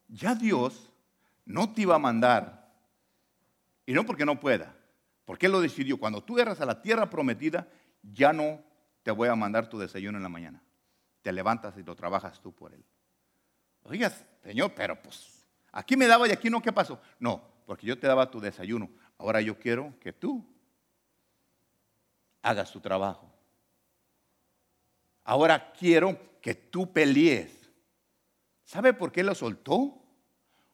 [0.07, 0.93] Ya Dios
[1.45, 2.73] no te iba a mandar,
[3.87, 4.73] y no porque no pueda,
[5.25, 5.99] porque Él lo decidió.
[5.99, 7.67] Cuando tú eras a la tierra prometida,
[8.01, 8.62] ya no
[9.03, 10.62] te voy a mandar tu desayuno en la mañana.
[11.23, 12.85] Te levantas y lo trabajas tú por él.
[13.83, 17.01] Oigas, Señor, pero pues aquí me daba y aquí no, ¿qué pasó?
[17.19, 18.88] No, porque yo te daba tu desayuno.
[19.19, 20.47] Ahora yo quiero que tú
[22.49, 23.31] hagas tu trabajo.
[25.25, 27.53] Ahora quiero que tú pelees.
[28.65, 30.03] ¿Sabe por qué lo soltó?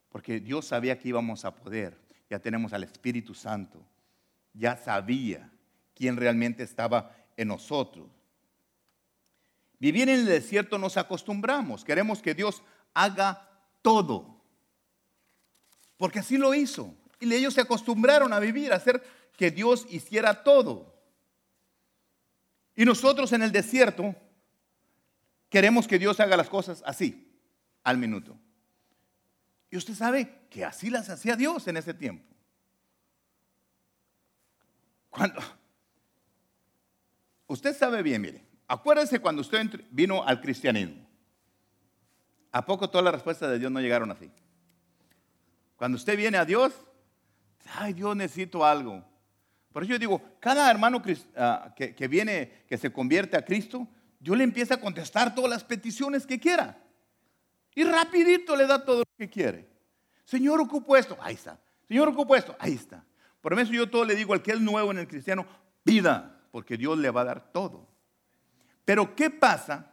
[0.08, 1.98] Porque Dios sabía que íbamos a poder.
[2.30, 3.84] Ya tenemos al Espíritu Santo.
[4.52, 5.50] Ya sabía
[5.94, 8.06] quién realmente estaba en nosotros.
[9.80, 12.62] Vivir en el desierto nos acostumbramos, queremos que Dios
[12.94, 13.48] haga
[13.82, 14.40] todo.
[15.96, 16.94] Porque así lo hizo.
[17.18, 19.02] Y ellos se acostumbraron a vivir, a hacer
[19.36, 20.93] que Dios hiciera todo.
[22.74, 24.14] Y nosotros en el desierto
[25.48, 27.30] queremos que Dios haga las cosas así,
[27.82, 28.38] al minuto.
[29.70, 32.24] Y usted sabe que así las hacía Dios en ese tiempo.
[35.10, 35.40] Cuando
[37.46, 41.06] usted sabe bien, mire, Acuérdese cuando usted vino al cristianismo.
[42.50, 44.30] ¿A poco todas las respuestas de Dios no llegaron así?
[45.76, 46.72] Cuando usted viene a Dios,
[47.74, 49.04] ay Dios necesito algo.
[49.74, 51.02] Por eso yo digo, cada hermano
[51.36, 53.88] ah, que, viene, que se convierte a Cristo,
[54.20, 56.78] Dios le empieza a contestar todas las peticiones que quiera.
[57.74, 59.68] Y rapidito le da todo lo que quiere.
[60.24, 61.18] Señor, ocupo esto.
[61.20, 61.58] Ahí está.
[61.88, 62.54] Señor, ocupo esto.
[62.60, 63.04] Ahí está.
[63.40, 65.44] Por eso yo todo le digo al que es nuevo en el cristiano,
[65.82, 67.88] pida, porque Dios le va a dar todo.
[68.84, 69.90] Pero ¿qué pasa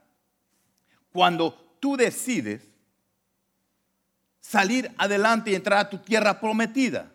[1.12, 2.70] cuando tú decides
[4.40, 7.12] salir adelante y entrar a tu tierra prometida?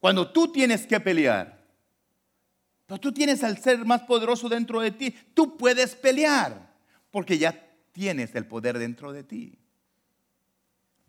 [0.00, 1.55] Cuando tú tienes que pelear,
[2.86, 6.72] pero tú tienes al ser más poderoso dentro de ti, tú puedes pelear,
[7.10, 9.58] porque ya tienes el poder dentro de ti.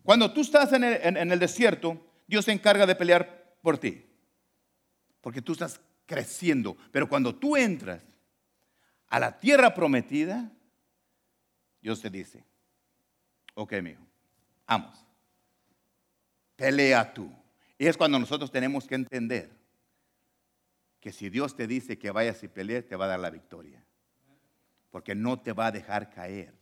[0.02, 4.06] Cuando tú estás en el, desierto, Dios se encarga de pelear por ti,
[5.22, 6.78] porque tú estás creciendo.
[6.92, 8.02] Pero cuando tú entras
[9.10, 10.50] a la tierra prometida,
[11.82, 12.44] Dios te dice,
[13.54, 14.02] ok, mijo,
[14.66, 15.06] vamos,
[16.56, 17.30] pelea tú.
[17.78, 19.57] Y es cuando nosotros tenemos que entender
[21.08, 23.82] que si Dios te dice que vayas y pelees, te va a dar la victoria.
[24.92, 26.54] Porque no te va a dejar caer.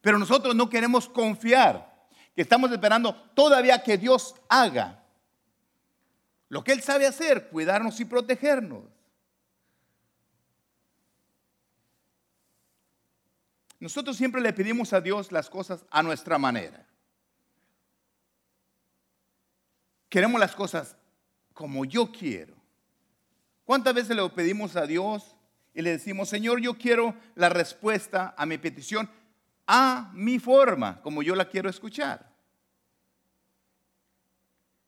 [0.00, 5.04] Pero nosotros no queremos confiar, que estamos esperando todavía que Dios haga
[6.48, 8.84] lo que Él sabe hacer, cuidarnos y protegernos.
[13.80, 16.86] Nosotros siempre le pedimos a Dios las cosas a nuestra manera.
[20.08, 20.96] Queremos las cosas
[21.52, 22.53] como yo quiero.
[23.64, 25.36] ¿Cuántas veces le pedimos a Dios
[25.72, 29.08] y le decimos, Señor, yo quiero la respuesta a mi petición
[29.66, 32.30] a mi forma, como yo la quiero escuchar?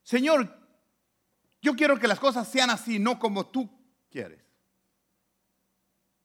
[0.02, 0.54] Señor,
[1.62, 3.68] yo quiero que las cosas sean así, no como tú
[4.10, 4.40] quieres.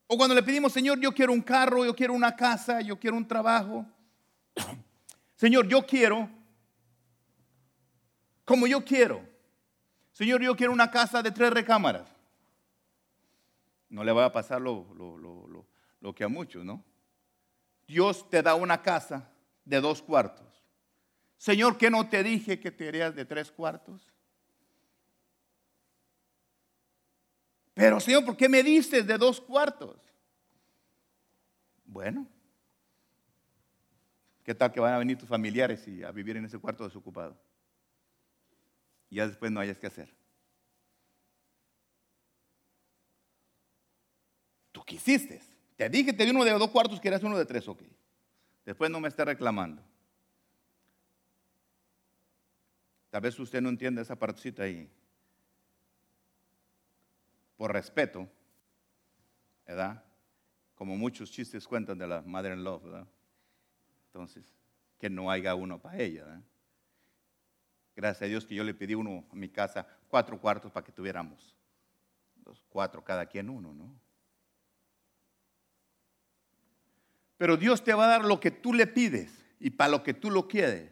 [0.07, 3.15] O cuando le pedimos, Señor, yo quiero un carro, yo quiero una casa, yo quiero
[3.15, 3.85] un trabajo.
[5.35, 6.29] Señor, yo quiero
[8.51, 9.25] como yo quiero.
[10.11, 12.09] Señor, yo quiero una casa de tres recámaras.
[13.91, 14.87] No le va a pasar lo,
[15.99, 16.83] lo que a muchos, ¿no?
[17.87, 19.29] Dios te da una casa
[19.63, 20.47] de dos cuartos.
[21.37, 24.11] Señor, ¿qué no te dije que te harías de tres cuartos?
[27.73, 29.99] Pero Señor, ¿por qué me dices de dos cuartos?
[31.85, 32.27] Bueno,
[34.43, 37.37] ¿qué tal que van a venir tus familiares y a vivir en ese cuarto desocupado?
[39.09, 40.20] Y ya después no hayas que hacer.
[44.81, 45.39] Tú quisiste.
[45.77, 47.83] Te dije, te di uno de dos cuartos, que eras uno de tres, ok.
[48.65, 49.83] Después no me esté reclamando.
[53.11, 54.89] Tal vez usted no entiende esa partecita ahí.
[57.57, 58.27] Por respeto,
[59.67, 60.03] ¿verdad?
[60.73, 63.07] Como muchos chistes cuentan de la mother in law, ¿verdad?
[64.07, 64.51] Entonces,
[64.97, 66.41] que no haya uno para ella, ¿verdad?
[67.95, 70.91] Gracias a Dios que yo le pedí uno a mi casa, cuatro cuartos para que
[70.91, 71.55] tuviéramos.
[72.69, 74.10] Cuatro, cada quien uno, ¿no?
[77.41, 80.13] Pero Dios te va a dar lo que tú le pides y para lo que
[80.13, 80.91] tú lo quieres.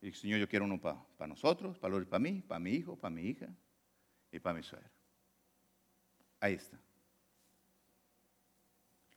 [0.00, 3.28] Y Señor, yo quiero uno para, nosotros, para, para mí, para mi hijo, para mi
[3.28, 3.46] hija
[4.32, 4.90] y para mi suegra.
[6.40, 6.80] Ahí está.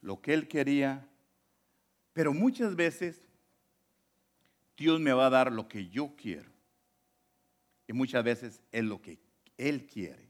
[0.02, 1.04] Lo que Él quería.
[2.14, 3.28] Pero muchas veces
[4.78, 6.52] Dios me va a dar lo que yo quiero.
[7.88, 9.18] Y muchas veces es lo que
[9.58, 10.30] Él quiere.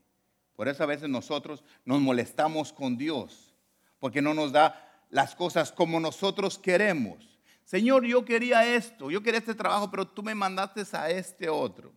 [0.55, 3.53] Por eso a veces nosotros nos molestamos con Dios,
[3.99, 7.39] porque no nos da las cosas como nosotros queremos.
[7.63, 11.93] Señor, yo quería esto, yo quería este trabajo, pero tú me mandaste a este otro.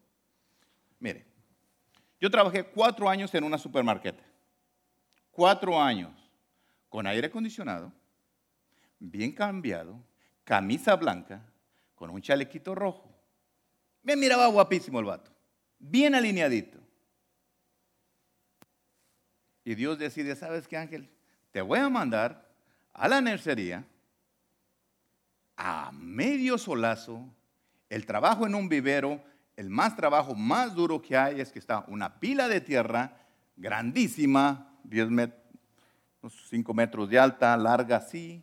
[1.00, 1.24] Mire,
[2.20, 4.16] yo trabajé cuatro años en una supermarket.
[5.30, 6.12] Cuatro años
[6.90, 7.90] con aire acondicionado,
[8.98, 9.98] bien cambiado,
[10.44, 11.42] camisa blanca,
[11.94, 13.10] con un chalequito rojo.
[14.02, 15.30] Me miraba guapísimo el vato,
[15.78, 16.78] bien alineadito.
[19.64, 21.10] Y Dios decide, ¿sabes qué, Ángel?
[21.50, 22.45] Te voy a mandar
[22.96, 23.84] a la nercería,
[25.56, 27.22] a medio solazo,
[27.90, 29.22] el trabajo en un vivero,
[29.54, 33.18] el más trabajo más duro que hay es que está una pila de tierra
[33.56, 38.42] grandísima, 10 metros, 5 metros de alta, larga así,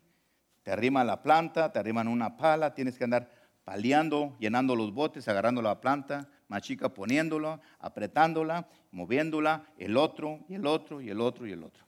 [0.62, 3.30] te arrima la planta, te arriman una pala, tienes que andar
[3.64, 10.56] paliando, llenando los botes, agarrando la planta, más chica poniéndola, apretándola, moviéndola, el otro y
[10.56, 11.84] el otro y el otro y el otro,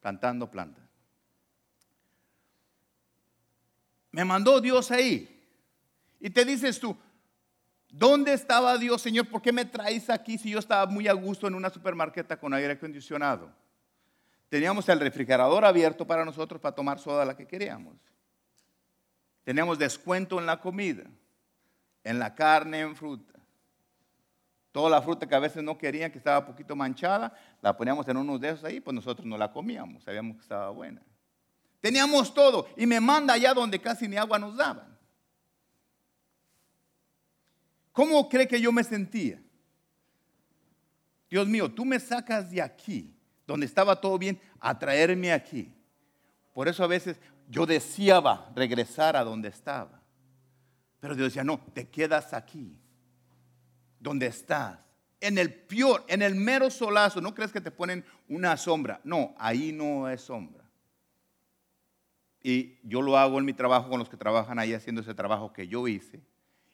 [0.00, 0.85] plantando planta.
[4.16, 5.28] Me mandó Dios ahí.
[6.18, 6.96] Y te dices tú,
[7.90, 9.28] ¿dónde estaba Dios, Señor?
[9.28, 12.54] ¿Por qué me traes aquí si yo estaba muy a gusto en una supermarqueta con
[12.54, 13.52] aire acondicionado?
[14.48, 17.94] Teníamos el refrigerador abierto para nosotros para tomar soda la que queríamos.
[19.44, 21.04] Teníamos descuento en la comida,
[22.02, 23.38] en la carne, en fruta.
[24.72, 28.08] Toda la fruta que a veces no querían, que estaba un poquito manchada, la poníamos
[28.08, 31.02] en unos de esos ahí, pues nosotros no la comíamos, sabíamos que estaba buena.
[31.86, 34.98] Teníamos todo y me manda allá donde casi ni agua nos daban.
[37.92, 39.40] ¿Cómo cree que yo me sentía?
[41.30, 43.14] Dios mío, tú me sacas de aquí,
[43.46, 45.72] donde estaba todo bien, a traerme aquí.
[46.52, 50.02] Por eso a veces yo deseaba regresar a donde estaba.
[50.98, 52.76] Pero Dios decía, no, te quedas aquí,
[54.00, 54.80] donde estás.
[55.20, 59.00] En el peor, en el mero solazo, no crees que te ponen una sombra.
[59.04, 60.65] No, ahí no es sombra.
[62.48, 65.52] Y yo lo hago en mi trabajo con los que trabajan ahí haciendo ese trabajo
[65.52, 66.22] que yo hice.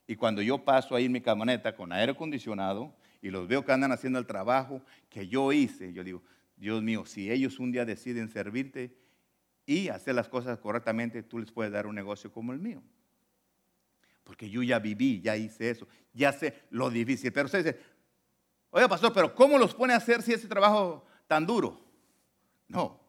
[0.07, 3.73] Y cuando yo paso ahí en mi camioneta con aire acondicionado y los veo que
[3.73, 6.23] andan haciendo el trabajo que yo hice, yo digo,
[6.59, 8.95] Dios mío, si ellos un día deciden servirte
[9.64, 12.83] y hacer las cosas correctamente, tú les puedes dar un negocio como el mío.
[14.25, 17.33] Porque yo ya viví, ya hice eso, ya sé lo difícil.
[17.33, 17.81] Pero usted dice,
[18.68, 21.81] oiga pastor, pero ¿cómo los pone a hacer si ese trabajo tan duro?
[22.68, 23.01] No.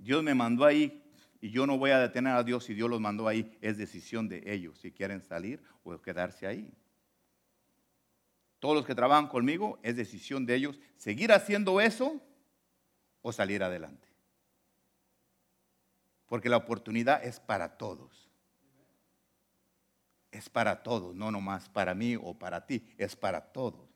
[0.00, 1.02] Dios me mandó ahí
[1.40, 3.56] y yo no voy a detener a Dios si Dios los mandó ahí.
[3.60, 6.72] Es decisión de ellos si quieren salir o quedarse ahí.
[8.58, 12.20] Todos los que trabajan conmigo es decisión de ellos seguir haciendo eso
[13.22, 14.08] o salir adelante.
[16.26, 18.28] Porque la oportunidad es para todos.
[20.30, 23.88] Es para todos, no nomás para mí o para ti, es para todos.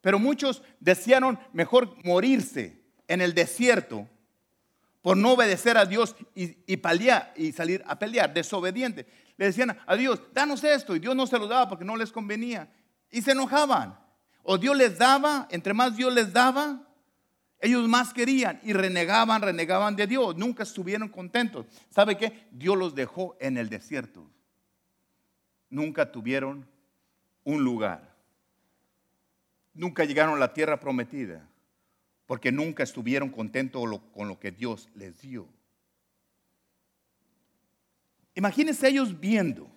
[0.00, 4.08] Pero muchos desearon mejor morirse en el desierto
[5.02, 9.06] por no obedecer a Dios y, y salir a pelear, desobediente.
[9.36, 12.12] Le decían a Dios, danos esto, y Dios no se lo daba porque no les
[12.12, 12.72] convenía.
[13.10, 13.98] Y se enojaban.
[14.44, 16.80] O Dios les daba, entre más Dios les daba,
[17.60, 20.36] ellos más querían y renegaban, renegaban de Dios.
[20.36, 21.66] Nunca estuvieron contentos.
[21.90, 22.46] ¿Sabe qué?
[22.52, 24.28] Dios los dejó en el desierto.
[25.68, 26.68] Nunca tuvieron
[27.44, 28.14] un lugar.
[29.74, 31.48] Nunca llegaron a la tierra prometida
[32.32, 35.46] porque nunca estuvieron contentos con lo que Dios les dio.
[38.34, 39.70] Imagínense ellos viendo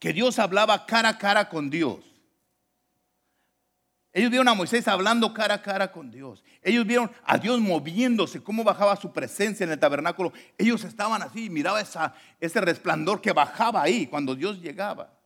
[0.00, 2.00] que Dios hablaba cara a cara con Dios.
[4.12, 6.42] Ellos vieron a Moisés hablando cara a cara con Dios.
[6.60, 10.32] Ellos vieron a Dios moviéndose, cómo bajaba su presencia en el tabernáculo.
[10.58, 11.80] Ellos estaban así, miraba
[12.40, 15.16] ese resplandor que bajaba ahí cuando Dios llegaba.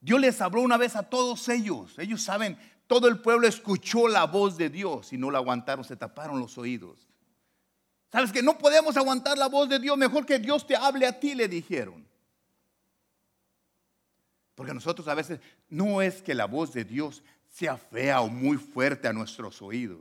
[0.00, 1.98] Dios les habló una vez a todos ellos.
[1.98, 2.56] Ellos saben,
[2.88, 6.56] todo el pueblo escuchó la voz de Dios y no la aguantaron, se taparon los
[6.56, 7.06] oídos.
[8.10, 9.96] ¿Sabes que no podemos aguantar la voz de Dios?
[9.98, 12.08] Mejor que Dios te hable a ti, le dijeron.
[14.54, 18.56] Porque nosotros a veces no es que la voz de Dios sea fea o muy
[18.56, 20.00] fuerte a nuestros oídos.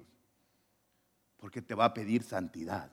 [1.35, 2.89] Porque te va a pedir santidad.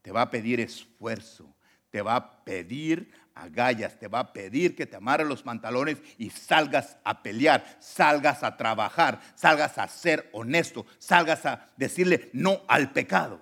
[0.00, 1.52] Te va a pedir esfuerzo.
[1.90, 6.30] Te va a pedir agallas, te va a pedir que te amarres los pantalones y
[6.30, 12.92] salgas a pelear, salgas a trabajar, salgas a ser honesto, salgas a decirle no al
[12.92, 13.40] pecado.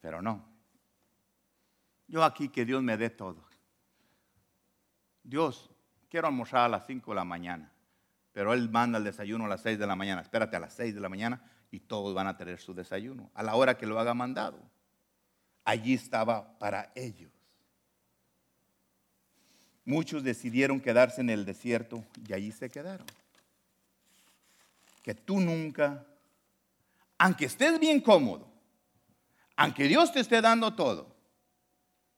[0.00, 0.44] Pero no.
[2.06, 3.42] Yo aquí que Dios me dé todo.
[5.22, 5.70] Dios,
[6.10, 7.72] quiero almorzar a las 5 de la mañana,
[8.32, 10.20] pero Él manda el desayuno a las 6 de la mañana.
[10.20, 13.42] Espérate a las 6 de la mañana y todos van a tener su desayuno a
[13.42, 14.73] la hora que lo haga mandado
[15.64, 17.30] allí estaba para ellos.
[19.84, 23.06] Muchos decidieron quedarse en el desierto y allí se quedaron.
[25.02, 26.06] Que tú nunca,
[27.18, 28.50] aunque estés bien cómodo,
[29.56, 31.14] aunque Dios te esté dando todo,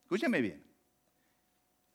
[0.03, 0.65] escúchame bien,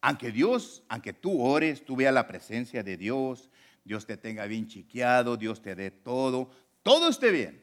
[0.02, 3.48] aunque Dios, aunque tú ores, tú veas la presencia de Dios,
[3.84, 6.50] Dios te tenga bien chiqueado, Dios te dé todo,
[6.82, 7.61] todo esté bien.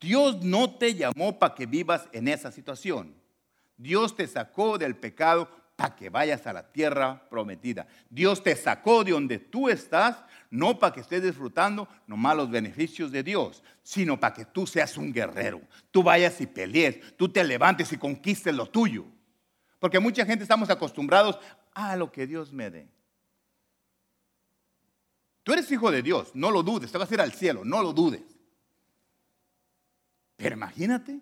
[0.00, 3.14] Dios no te llamó para que vivas en esa situación.
[3.76, 7.86] Dios te sacó del pecado para que vayas a la tierra prometida.
[8.08, 13.10] Dios te sacó de donde tú estás, no para que estés disfrutando nomás los beneficios
[13.10, 15.60] de Dios, sino para que tú seas un guerrero.
[15.90, 19.06] Tú vayas y pelees, tú te levantes y conquistes lo tuyo.
[19.78, 21.38] Porque mucha gente estamos acostumbrados
[21.72, 22.88] a lo que Dios me dé.
[25.42, 27.82] Tú eres hijo de Dios, no lo dudes, te vas a ir al cielo, no
[27.82, 28.39] lo dudes.
[30.40, 31.20] Pero imagínate.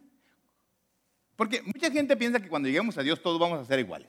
[1.35, 4.09] Porque mucha gente piensa que cuando lleguemos a Dios todos vamos a ser iguales.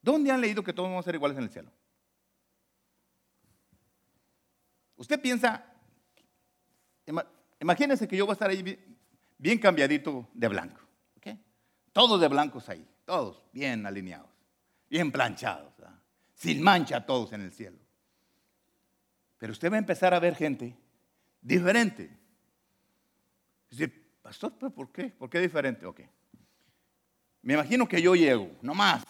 [0.00, 1.70] ¿Dónde han leído que todos vamos a ser iguales en el cielo?
[4.96, 5.64] Usted piensa,
[7.60, 8.78] imagínense que yo voy a estar ahí
[9.36, 10.80] bien, cambiadito de blanco.
[11.92, 14.30] Todos de blancos ahí, todos bien alineados,
[14.88, 15.74] bien planchados,
[16.32, 17.76] sin mancha todos en el cielo.
[19.36, 20.74] Pero usted va a empezar a ver gente
[21.42, 22.21] diferente.
[23.72, 23.88] Dice,
[24.20, 25.04] pastor, ¿pero por qué?
[25.04, 25.86] ¿Por qué diferente?
[25.86, 26.00] Ok.
[27.40, 29.02] Me imagino que yo llego, nomás.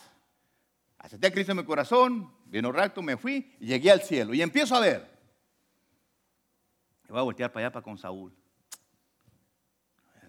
[0.98, 4.32] Acepté a Cristo en mi corazón, vino recto, me fui y llegué al cielo.
[4.32, 5.10] Y empiezo a ver.
[7.08, 8.32] voy a voltear para allá para con Saúl.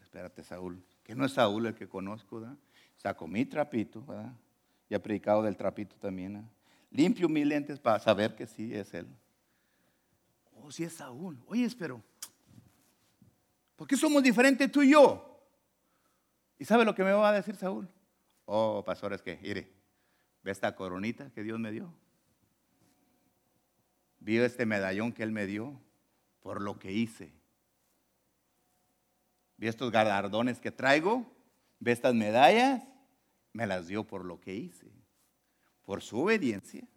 [0.01, 2.57] espérate, Saúl, que no es Saúl el que conozco, ¿verdad?
[2.97, 4.33] Saco mi trapito, ¿verdad?
[4.89, 6.49] Y he predicado del trapito también.
[6.89, 9.07] Limpio mis lentes para saber que sí es él.
[10.55, 11.39] Oh, sí es Saúl.
[11.45, 12.01] Oye, pero,
[13.83, 15.45] ¿por qué somos diferentes tú y yo?
[16.57, 17.85] ¿Y sabe lo que me va a decir Saúl?
[18.45, 19.69] Oh, pastor, es que, mire,
[20.41, 21.93] ve esta coronita que Dios me dio.
[24.19, 25.81] Vio este medallón que Él me dio
[26.39, 27.33] por lo que hice.
[29.57, 31.29] Vi estos galardones que traigo,
[31.79, 32.81] ve estas medallas,
[33.51, 34.93] me las dio por lo que hice,
[35.81, 36.87] por su obediencia.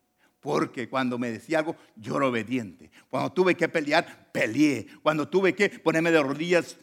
[0.41, 2.91] Porque cuando me decía algo, yo era obediente.
[3.11, 4.87] Cuando tuve que pelear, peleé.
[5.03, 6.77] Cuando tuve que ponerme de rodillas,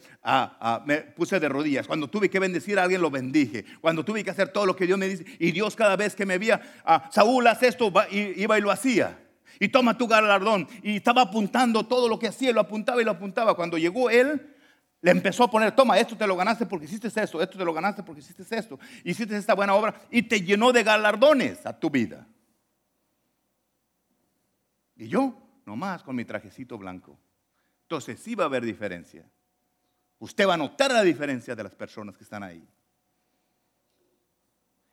[0.84, 1.86] me puse de rodillas.
[1.86, 3.64] Cuando tuve que bendecir a alguien, lo bendije.
[3.80, 5.24] Cuando tuve que hacer todo lo que Dios me dice.
[5.38, 6.60] Y Dios cada vez que me veía,
[7.10, 9.18] Saúl, haz esto, iba y lo hacía.
[9.60, 10.68] Y toma tu galardón.
[10.82, 13.54] Y estaba apuntando todo lo que hacía, lo apuntaba y lo apuntaba.
[13.54, 14.54] Cuando llegó él,
[15.00, 17.72] le empezó a poner, toma, esto te lo ganaste porque hiciste esto, esto te lo
[17.74, 21.90] ganaste porque hiciste esto, hiciste esta buena obra y te llenó de galardones a tu
[21.90, 22.26] vida.
[24.96, 25.36] Y yo,
[25.66, 27.18] nomás con mi trajecito blanco.
[27.82, 29.28] Entonces sí va a haber diferencia.
[30.18, 32.66] Usted va a notar la diferencia de las personas que están ahí.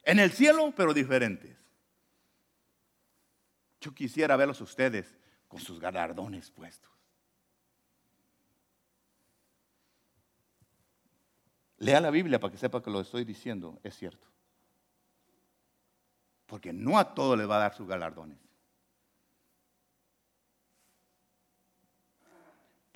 [0.03, 1.55] En el cielo, pero diferentes.
[3.79, 6.91] Yo quisiera verlos ustedes con sus galardones puestos.
[11.77, 14.27] Lea la Biblia para que sepa que lo estoy diciendo es cierto.
[16.45, 18.37] Porque no a todos les va a dar sus galardones.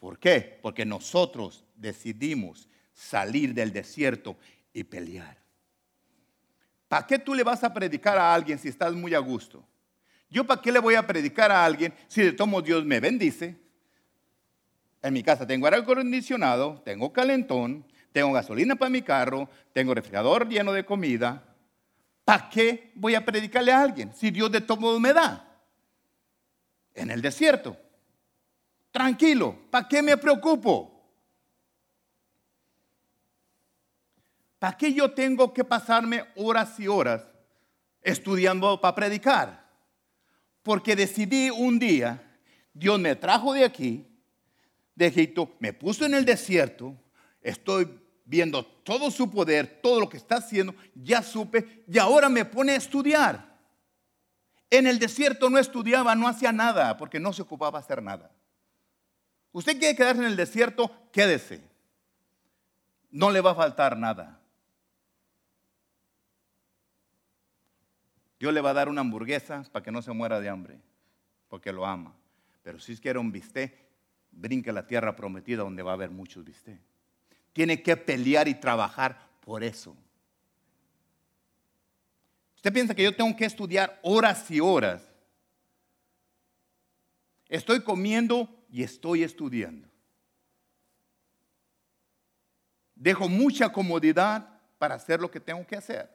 [0.06, 0.60] ¿Por qué?
[0.62, 4.38] Porque nosotros decidimos salir del desierto
[4.72, 5.36] y pelear.
[6.88, 9.66] ¿Para qué tú le vas a predicar a alguien si estás muy a gusto?
[10.30, 13.58] Yo para qué le voy a predicar a alguien si de todos Dios me bendice.
[15.01, 20.47] En mi casa tengo aire acondicionado, tengo calentón, tengo gasolina para mi carro, tengo refrigerador
[20.47, 21.43] lleno de comida.
[22.24, 25.64] ¿Para qué voy a predicarle a alguien si Dios de todo modo me da?
[26.93, 27.76] En el desierto.
[28.95, 31.05] Tranquilo, ¿para qué me preocupo?
[34.57, 37.21] ¿Para qué yo tengo que pasarme horas y horas
[38.01, 39.69] estudiando para predicar?
[40.63, 42.39] Porque decidí un día,
[42.73, 44.07] Dios me trajo de aquí,
[44.95, 46.95] de Egipto, me puso en el desierto,
[47.41, 52.45] estoy viendo todo su poder, todo lo que está haciendo, ya supe y ahora me
[52.45, 53.57] pone a estudiar.
[54.69, 58.31] En el desierto no estudiaba, no hacía nada, porque no se ocupaba hacer nada.
[59.56, 61.62] Usted quiere quedarse en el desierto, quédese.
[63.10, 64.38] No le va a faltar nada.
[68.38, 70.78] Dios le va a dar una hamburguesa para que no se muera de hambre,
[71.47, 72.14] porque lo ama.
[72.64, 73.74] Pero si quiere un bistec,
[74.32, 76.80] brinque la tierra prometida donde va a haber muchos bistec
[77.56, 79.95] tiene que pelear y trabajar por eso.
[82.58, 85.08] Usted piensa que yo tengo que estudiar horas y horas.
[87.47, 89.88] Estoy comiendo y estoy estudiando.
[92.95, 96.09] Dejo mucha comodidad para hacer lo que tengo que hacer.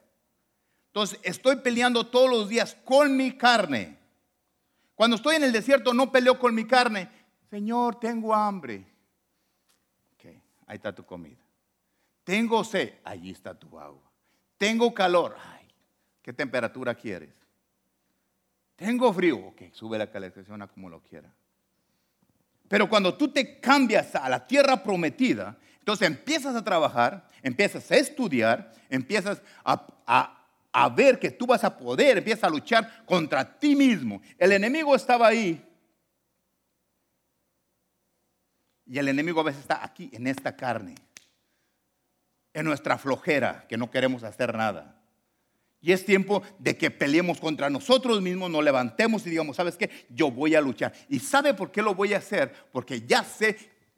[0.87, 3.97] Entonces, estoy peleando todos los días con mi carne.
[4.95, 7.09] Cuando estoy en el desierto no peleo con mi carne.
[7.49, 8.91] Señor, tengo hambre
[10.71, 11.43] ahí está tu comida.
[12.23, 14.09] Tengo sed, allí está tu agua.
[14.57, 15.67] Tengo calor, ay,
[16.21, 17.33] ¿qué temperatura quieres?
[18.77, 21.29] Tengo frío, ok, sube la calefacción a como lo quiera.
[22.71, 27.97] Pero cuando tú te cambias a la tierra prometida, entonces empiezas a trabajar, empiezas a
[27.97, 33.75] estudiar, empiezas a, a ver que tú vas a poder, empiezas a luchar contra ti
[33.75, 34.23] mismo.
[34.39, 35.63] El enemigo estaba ahí
[38.91, 40.95] Y el enemigo a veces está aquí, en esta carne,
[42.53, 45.00] en nuestra flojera, que no queremos hacer nada.
[45.81, 49.89] Y es tiempo de que peleemos contra nosotros mismos, nos levantemos y digamos, ¿sabes qué?
[50.09, 50.93] Yo voy a luchar.
[51.09, 52.53] ¿Y sabe por qué lo voy a hacer?
[52.71, 53.57] Porque ya sé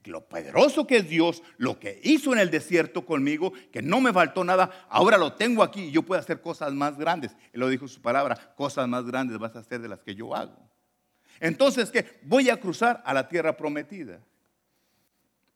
[0.09, 4.13] lo poderoso que es Dios, lo que hizo en el desierto conmigo, que no me
[4.13, 7.31] faltó nada, ahora lo tengo aquí y yo puedo hacer cosas más grandes.
[7.51, 10.15] Él lo dijo en su palabra, cosas más grandes vas a hacer de las que
[10.15, 10.57] yo hago.
[11.39, 12.19] Entonces, ¿qué?
[12.23, 14.19] Voy a cruzar a la tierra prometida.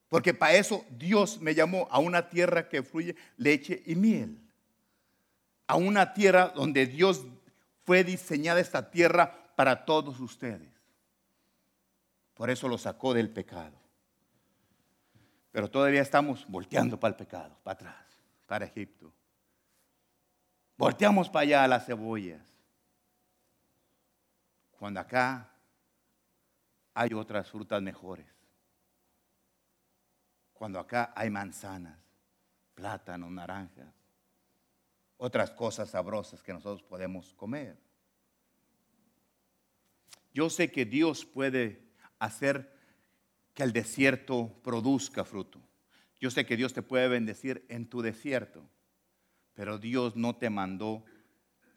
[0.10, 4.40] Porque para eso Dios me llamó a una tierra que fluye leche y miel.
[5.68, 7.26] A una tierra donde Dios
[7.86, 10.72] fue diseñada esta tierra para todos ustedes.
[12.34, 13.78] Por eso lo sacó del pecado.
[15.52, 18.06] Pero todavía estamos volteando para el pecado, para atrás,
[18.46, 19.12] para Egipto.
[20.78, 22.46] Volteamos para allá a las cebollas.
[24.72, 25.50] Cuando acá
[26.94, 28.26] hay otras frutas mejores.
[30.58, 32.00] cuando acá hay manzanas,
[32.74, 33.94] plátanos, naranjas,
[35.18, 37.78] otras cosas sabrosas que nosotros podemos comer.
[40.34, 41.82] Yo sé que Dios puede
[42.20, 42.72] hacer
[43.54, 45.60] que el desierto produzca fruto.
[46.20, 48.68] Yo sé que Dios te puede bendecir en tu desierto,
[49.54, 51.04] pero Dios no te mandó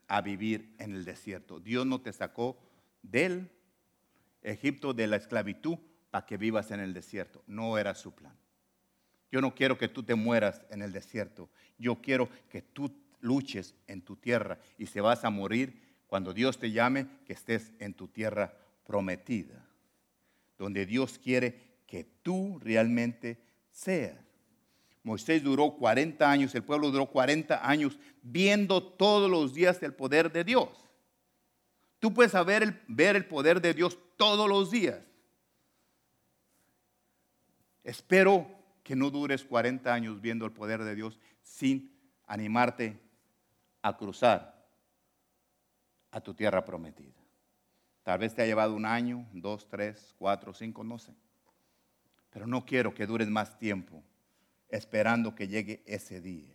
[0.07, 1.61] a vivir en el desierto.
[1.61, 2.59] Dios no te sacó
[3.03, 3.51] del
[4.43, 5.79] Egipto de la esclavitud
[6.11, 7.43] para que vivas en el desierto.
[7.47, 8.37] No era su plan.
[9.31, 11.51] Yo no quiero que tú te mueras en el desierto.
[11.79, 12.89] Yo quiero que tú
[13.21, 17.73] luches en tu tierra y se vas a morir cuando Dios te llame, que estés
[17.79, 18.53] en tu tierra
[18.85, 19.65] prometida,
[20.59, 23.39] donde Dios quiere que tú realmente
[23.71, 24.19] seas.
[25.03, 30.31] Moisés duró 40 años, el pueblo duró 40 años viendo todos los días el poder
[30.33, 30.69] de Dios.
[32.01, 35.01] Tú puedes saber ver el poder de Dios todos los días.
[37.85, 38.47] Espero
[38.83, 41.93] que no dures 40 años viendo el poder de Dios sin
[42.27, 42.99] animarte
[43.83, 44.67] a cruzar
[46.11, 47.21] a tu tierra prometida.
[48.03, 51.13] Tal vez te ha llevado un año, dos, tres, cuatro, cinco, no sé.
[52.31, 54.03] Pero no quiero que dures más tiempo
[54.69, 56.55] esperando que llegue ese día.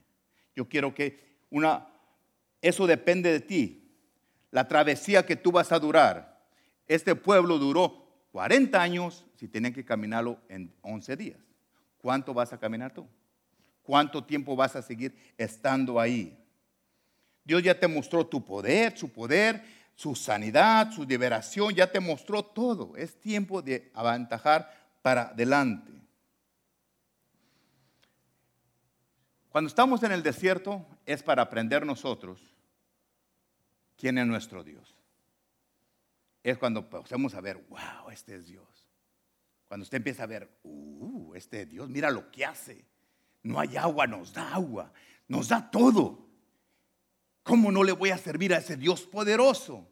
[0.56, 1.88] Yo quiero que una,
[2.62, 3.82] eso depende de ti.
[4.52, 6.46] La travesía que tú vas a durar.
[6.88, 11.40] Este pueblo duró 40 años si tenían que caminarlo en 11 días.
[11.98, 13.08] ¿Cuánto vas a caminar tú?
[13.82, 16.38] ¿Cuánto tiempo vas a seguir estando ahí?
[17.46, 19.64] Dios ya te mostró tu poder, su poder,
[19.96, 22.98] su sanidad, su liberación, ya te mostró todo.
[22.98, 24.70] Es tiempo de aventajar
[25.02, 25.94] para adelante.
[29.50, 32.42] Cuando estamos en el desierto es para aprender nosotros
[33.96, 34.94] quién es nuestro Dios.
[36.44, 38.68] Es cuando podemos a ver, wow, este es Dios.
[39.68, 42.86] Cuando usted empieza a ver, uh, este Dios, mira lo que hace.
[43.44, 44.92] No hay agua, nos da agua,
[45.28, 46.25] nos da todo.
[47.46, 49.88] ¿Cómo no le voy a servir a ese Dios poderoso?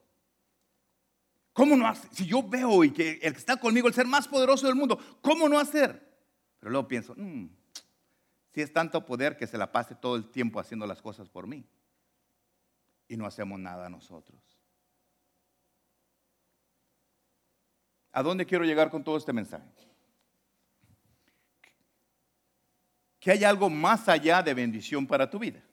[1.54, 2.10] ¿Cómo no hacer?
[2.12, 5.00] Si yo veo y que el que está conmigo, el ser más poderoso del mundo,
[5.22, 6.02] ¿cómo no hacer?
[6.58, 7.46] Pero luego pienso, mm,
[8.56, 11.46] si es tanto poder que se la pase todo el tiempo haciendo las cosas por
[11.46, 11.64] mí
[13.08, 14.42] y no hacemos nada nosotros.
[18.14, 19.70] ¿A dónde quiero llegar con todo este mensaje?
[23.20, 25.64] Que hay algo más allá de bendición para tu vida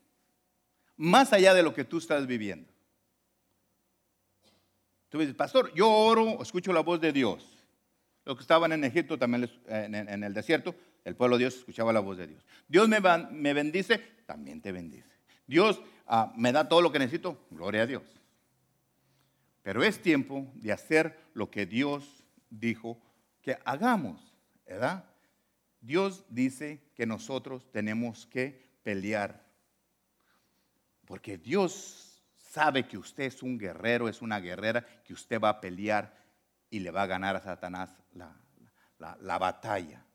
[1.01, 2.71] más allá de lo que tú estás viviendo.
[5.09, 7.57] Tú dices, pastor, yo oro, escucho la voz de Dios.
[8.27, 10.75] Los que estaban en Egipto, también en, el desierto,
[11.07, 12.45] el pueblo de Dios escuchaba la voz de Dios.
[12.69, 15.09] Dios me, me bendice, también te bendice.
[15.47, 18.03] Dios ah, me da todo lo que necesito, gloria a Dios.
[19.63, 22.05] Pero es tiempo de hacer lo que Dios
[22.51, 23.01] dijo
[23.41, 24.37] que hagamos,
[24.67, 25.07] ¿verdad?
[25.81, 29.50] Dios dice que nosotros tenemos que pelear
[31.11, 35.61] porque Dios sabe que usted es un guerrero, es una guerrera, que usted va a
[35.61, 36.15] pelear
[36.71, 40.07] y le va a ganar a Satanás la, batalla.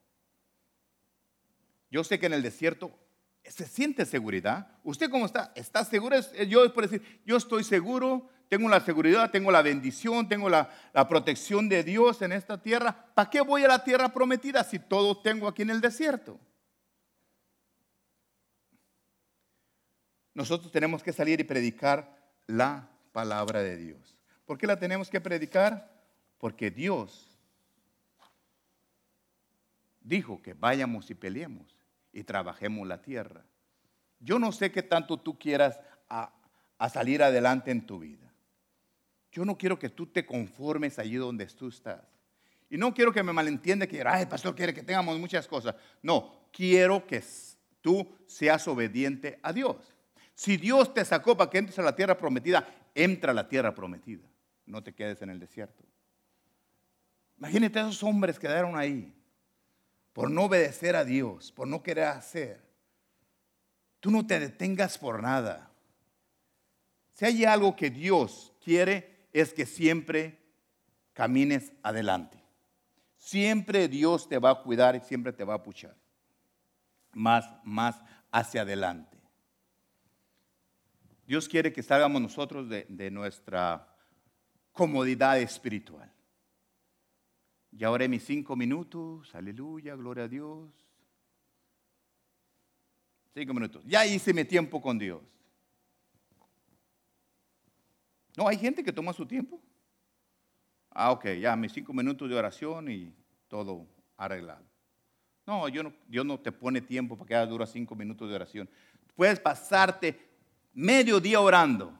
[1.92, 2.98] Yo sé que en el desierto
[3.44, 4.72] se siente seguridad.
[4.86, 5.52] ¿Usted cómo está?
[5.54, 6.16] ¿Está seguro?
[6.48, 11.10] Yo por decir, yo estoy seguro, tengo la seguridad, tengo la bendición, tengo la, la
[11.10, 13.12] protección de Dios en esta tierra.
[13.14, 16.40] ¿Para qué voy a la tierra prometida si todo tengo aquí en el desierto?
[20.36, 22.16] Nosotros tenemos que salir y predicar
[22.46, 24.18] la palabra de Dios.
[24.46, 25.92] ¿Por qué la tenemos que predicar?
[26.38, 27.40] Porque Dios
[30.02, 31.80] dijo que vayamos y peleemos
[32.12, 33.46] y trabajemos la tierra.
[34.20, 35.80] Yo no sé qué tanto tú quieras
[36.10, 36.34] a,
[36.92, 38.32] salir adelante en tu vida.
[39.32, 42.04] Yo no quiero que tú te conformes allí donde tú estás.
[42.70, 45.76] Y no quiero que me malentienda que, ay, el pastor quiere que tengamos muchas cosas.
[46.02, 47.24] No, quiero que
[47.82, 49.95] tú seas obediente a Dios.
[50.36, 53.74] Si Dios te sacó para que entres a la tierra prometida, entra a la tierra
[53.74, 54.28] prometida.
[54.66, 55.84] No te quedes en el desierto.
[57.38, 59.14] Imagínate a esos hombres que quedaron ahí
[60.14, 62.62] por no obedecer a Dios, por no querer hacer.
[64.00, 65.72] Tú no te detengas por nada.
[67.14, 70.40] Si hay algo que Dios quiere es que siempre
[71.14, 72.42] camines adelante.
[73.18, 75.96] Siempre Dios te va a cuidar y siempre te va a puchar.
[77.14, 79.15] Más, más hacia adelante.
[81.26, 83.88] Dios quiere que salgamos nosotros de, nuestra
[84.72, 86.12] comodidad espiritual.
[87.72, 90.70] Ya oré mis cinco minutos, aleluya, gloria a Dios.
[93.34, 93.84] Cinco minutos.
[93.86, 95.22] Ya hice mi tiempo con Dios.
[98.38, 99.60] No, hay gente que toma su tiempo.
[100.92, 103.14] Ah, ok, ya mis cinco minutos de oración y
[103.48, 104.64] todo arreglado.
[105.46, 108.70] No, yo no, Dios no te pone tiempo para que dura cinco minutos de oración.
[109.16, 110.35] Puedes pasarte
[110.76, 111.98] medio día orando.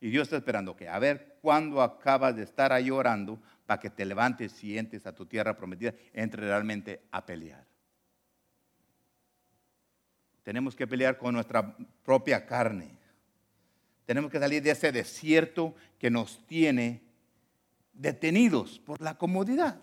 [0.00, 3.88] Y Dios está esperando que a ver cuándo acabas de estar ahí orando para que
[3.88, 7.64] te levantes y entres a tu tierra prometida, entre realmente a pelear.
[10.42, 11.74] Tenemos que pelear con nuestra
[12.04, 12.98] propia carne.
[14.04, 17.02] Tenemos que salir de ese desierto que nos tiene
[17.94, 19.80] detenidos por la comodidad.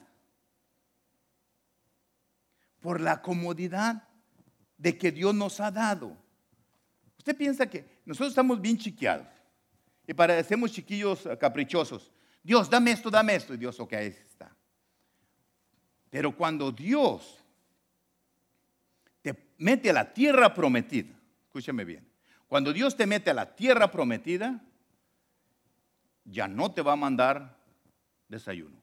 [2.80, 4.08] Por la comodidad
[4.78, 6.21] de que Dios nos ha dado.
[7.22, 9.28] Usted piensa que nosotros estamos bien chiqueados
[10.08, 12.12] y parecemos chiquillos caprichosos.
[12.42, 13.54] Dios, dame esto, dame esto.
[13.54, 14.52] Y Dios, ok, ahí está.
[16.10, 17.38] Pero cuando Dios
[19.22, 21.14] te mete a la tierra prometida,
[21.46, 22.12] escúcheme bien,
[22.48, 24.60] cuando Dios te mete a la tierra prometida,
[26.26, 27.56] ya no te va a mandar
[28.30, 28.82] desayuno.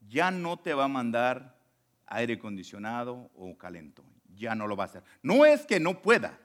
[0.00, 1.60] Ya no te va a mandar
[2.06, 4.06] aire acondicionado o calentón.
[4.34, 5.04] Ya no lo va a hacer.
[5.22, 6.40] No es que no pueda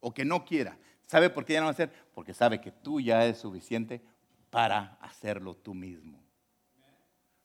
[0.00, 0.78] o que no quiera.
[1.06, 1.92] ¿Sabe por qué ya no va a hacer?
[2.14, 4.02] Porque sabe que tú ya es suficiente
[4.50, 6.22] para hacerlo tú mismo.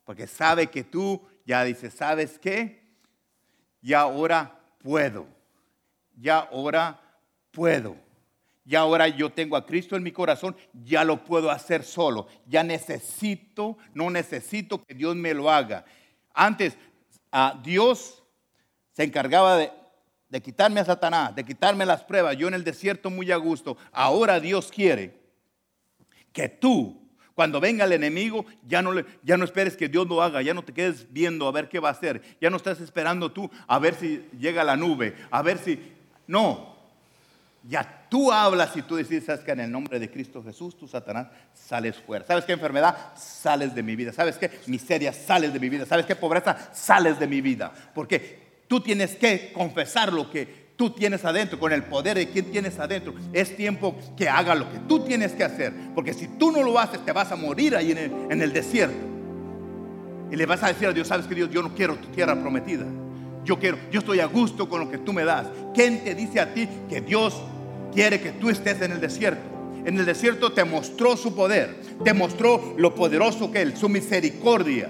[0.04, 2.82] Porque sabe que tú ya dices, ¿sabes qué?
[3.82, 5.28] Ya ahora puedo.
[6.16, 7.00] Ya ahora
[7.52, 7.96] puedo.
[8.64, 12.28] Ya ahora yo tengo a Cristo en mi corazón, ya lo puedo hacer solo.
[12.46, 15.86] Ya necesito, no necesito que Dios me lo haga.
[16.34, 16.78] Antes,
[17.32, 18.24] a Dios
[18.92, 19.72] se encargaba de,
[20.32, 23.78] de quitarme a Satanás, de quitarme las pruebas, yo en el desierto muy a gusto.
[23.92, 25.20] Ahora Dios quiere
[26.32, 26.98] que tú
[27.36, 30.64] cuando venga el enemigo, ya no, ya no esperes que Dios lo haga, ya no
[30.64, 33.80] te quedes viendo a ver qué va a hacer, ya no estás esperando tú a
[33.80, 35.80] ver si llega la nube, a ver si...
[36.28, 36.76] No,
[37.68, 40.88] ya tú hablas y tú decides, sabes que en el nombre de Cristo Jesús, tú
[40.88, 42.26] Satanás, sales fuera.
[42.26, 42.96] ¿Sabes qué enfermedad?
[43.16, 44.14] Sales de mi vida.
[44.14, 45.12] ¿Sabes qué miseria?
[45.12, 45.86] Sales de mi vida.
[45.86, 46.70] ¿Sabes qué pobreza?
[46.74, 47.72] Sales de mi vida.
[47.94, 48.41] Porque
[48.72, 50.48] tú tienes que confesar lo que
[50.78, 53.14] tú tienes adentro, con el poder de quien tienes adentro.
[53.34, 55.74] Es tiempo que haga lo que tú tienes que hacer.
[55.94, 58.96] Porque si tú no lo haces, te vas a morir ahí en el, desierto.
[60.32, 62.34] Y le vas a decir a Dios, sabes que Dios, yo no quiero tu tierra
[62.40, 62.86] prometida.
[63.44, 65.48] Yo quiero, yo estoy a gusto con lo que tú me das.
[65.74, 67.42] ¿Quién te dice a ti que Dios
[67.94, 69.44] quiere que tú estés en el desierto?
[69.84, 74.90] En el desierto te mostró su poder, te mostró lo poderoso que Él, su misericordia.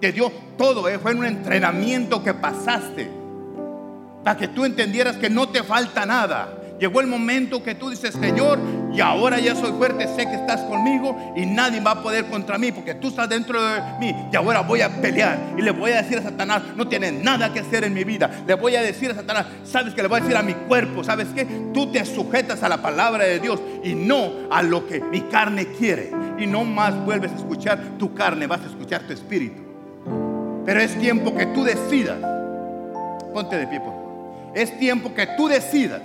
[0.00, 3.17] Te dio todo, eh, fue un entrenamiento que pasaste
[4.24, 6.58] para que tú entendieras que no te falta nada.
[6.78, 8.58] Llegó el momento que tú dices, Señor,
[8.94, 12.56] y ahora ya soy fuerte, sé que estás conmigo y nadie va a poder contra
[12.56, 14.14] mí porque tú estás dentro de mí.
[14.32, 17.52] Y ahora voy a pelear y le voy a decir a Satanás, no tiene nada
[17.52, 18.30] que hacer en mi vida.
[18.46, 21.02] Le voy a decir a Satanás, sabes que le voy a decir a mi cuerpo,
[21.02, 21.44] sabes que
[21.74, 25.66] tú te sujetas a la palabra de Dios y no a lo que mi carne
[25.66, 26.12] quiere.
[26.38, 29.62] Y no más vuelves a escuchar tu carne, vas a escuchar tu espíritu.
[30.64, 32.18] Pero es tiempo que tú decidas.
[33.32, 33.97] Ponte de pie, por.
[34.58, 36.02] Es tiempo que tú decidas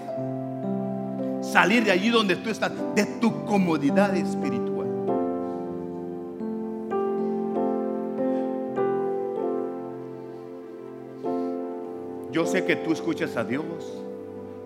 [1.42, 4.86] salir de allí donde tú estás, de tu comodidad espiritual.
[12.32, 13.64] Yo sé que tú escuchas a Dios.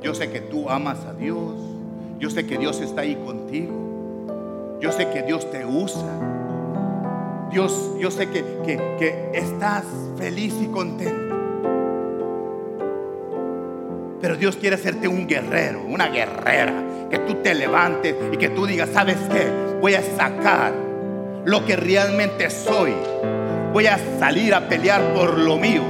[0.03, 1.55] Yo sé que tú amas a Dios.
[2.19, 4.77] Yo sé que Dios está ahí contigo.
[4.81, 6.03] Yo sé que Dios te usa.
[7.51, 9.85] Dios, yo sé que, que, que estás
[10.17, 11.26] feliz y contento.
[14.28, 16.73] Pero Dios quiere hacerte un guerrero, una guerrera.
[17.09, 19.47] Que tú te levantes y que tú digas, ¿sabes qué?
[19.80, 20.73] Voy a sacar
[21.45, 22.91] lo que realmente soy.
[23.71, 25.82] Voy a salir a pelear por lo mío.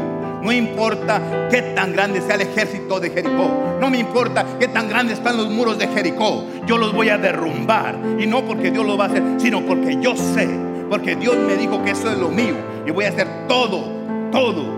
[0.44, 3.80] No importa qué tan grande sea el ejército de Jericó.
[3.82, 6.46] No me importa qué tan grandes están los muros de Jericó.
[6.68, 7.98] Yo los voy a derrumbar.
[8.20, 10.48] Y no porque Dios lo va a hacer, sino porque yo sé.
[10.92, 12.54] Porque Dios me dijo que eso es lo mío.
[12.86, 13.84] Y voy a hacer todo,
[14.32, 14.78] todo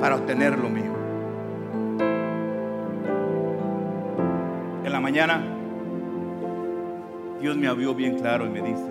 [0.00, 0.91] para obtener lo mío.
[5.00, 5.42] Mañana
[7.40, 8.86] Dios me abrió bien claro y me dice,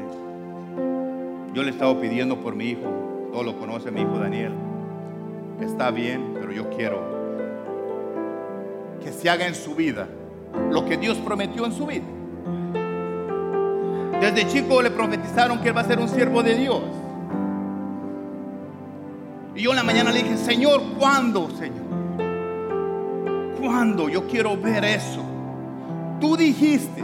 [1.54, 4.54] yo le he estado pidiendo por mi hijo, todo lo conoce mi hijo Daniel,
[5.62, 7.00] está bien, pero yo quiero
[9.02, 10.08] que se haga en su vida
[10.70, 12.04] lo que Dios prometió en su vida.
[14.20, 16.82] Desde chico le profetizaron que él va a ser un siervo de Dios.
[19.56, 21.82] Y yo en la mañana le dije, Señor, ¿cuándo, Señor?
[23.60, 24.10] ¿Cuándo?
[24.10, 25.31] Yo quiero ver eso.
[26.22, 27.04] Tú dijiste,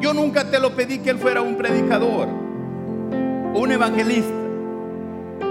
[0.00, 4.32] yo nunca te lo pedí que él fuera un predicador, un evangelista.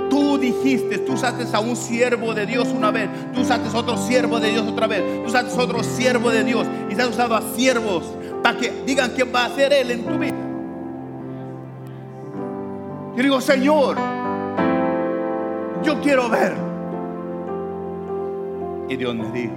[0.10, 3.98] Tú dijiste, tú usaste a un siervo de Dios una vez, tú usaste a otro
[3.98, 7.10] siervo de Dios otra vez, tú usaste a otro siervo de Dios y se has
[7.10, 8.06] usado a siervos
[8.42, 10.34] para que digan quién va a ser Él en tu vida.
[13.18, 13.98] Yo digo, Señor,
[15.84, 16.54] Yo quiero ver.
[18.90, 19.54] Y Dios me dijo,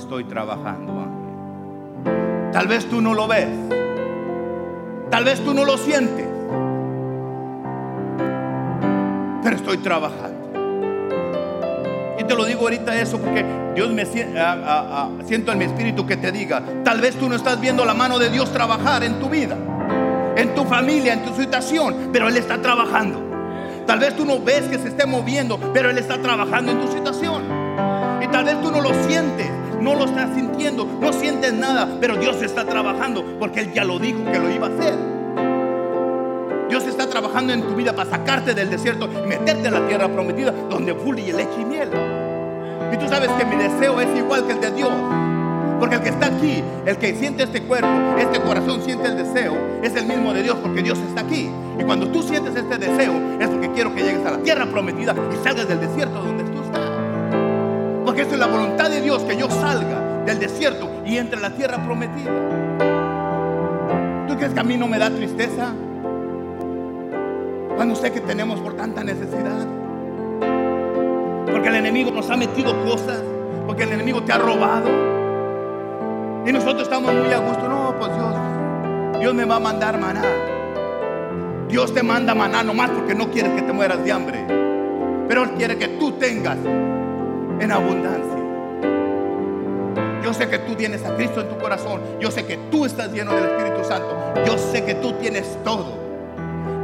[0.00, 2.52] estoy trabajando, ángel.
[2.52, 3.48] Tal vez tú no lo ves.
[5.10, 6.26] Tal vez tú no lo sientes.
[9.42, 10.38] Pero estoy trabajando.
[12.18, 13.44] Y te lo digo ahorita eso porque
[13.74, 17.84] Dios me siento en mi espíritu que te diga, tal vez tú no estás viendo
[17.84, 19.56] la mano de Dios trabajar en tu vida,
[20.36, 23.28] en tu familia, en tu situación, pero Él está trabajando.
[23.86, 26.88] Tal vez tú no ves que se esté moviendo, pero Él está trabajando en tu
[26.92, 27.39] situación.
[29.80, 33.98] No lo estás sintiendo, no sientes nada, pero Dios está trabajando porque Él ya lo
[33.98, 34.94] dijo que lo iba a hacer.
[36.68, 40.08] Dios está trabajando en tu vida para sacarte del desierto y meterte en la tierra
[40.08, 41.88] prometida donde fluye leche y miel.
[42.92, 44.92] Y tú sabes que mi deseo es igual que el de Dios.
[45.80, 49.56] Porque el que está aquí, el que siente este cuerpo, este corazón siente el deseo,
[49.82, 51.50] es el mismo de Dios porque Dios está aquí.
[51.78, 55.14] Y cuando tú sientes este deseo, es porque quiero que llegues a la tierra prometida
[55.32, 56.39] y salgas del desierto donde
[58.30, 58.34] tú estás.
[58.34, 61.42] Porque eso es la voluntad de Dios, que yo salga del desierto y entre a
[61.42, 62.30] la tierra prometida.
[64.28, 65.72] ¿Tú crees que a mí no me da tristeza?
[67.76, 69.66] Cuando sé que tenemos por tanta necesidad.
[71.50, 73.22] Porque el enemigo nos ha metido cosas.
[73.66, 74.88] Porque el enemigo te ha robado.
[76.46, 77.68] Y nosotros estamos muy a gusto.
[77.68, 78.34] No, pues Dios,
[79.20, 80.22] Dios me va a mandar maná.
[81.68, 84.44] Dios te manda maná nomás porque no quiere que te mueras de hambre.
[85.28, 86.58] Pero Él quiere que tú tengas
[87.60, 88.40] en abundancia.
[90.24, 92.00] Yo sé que tú tienes a Cristo en tu corazón.
[92.20, 94.16] Yo sé que tú estás lleno del Espíritu Santo.
[94.46, 95.98] Yo sé que tú tienes todo.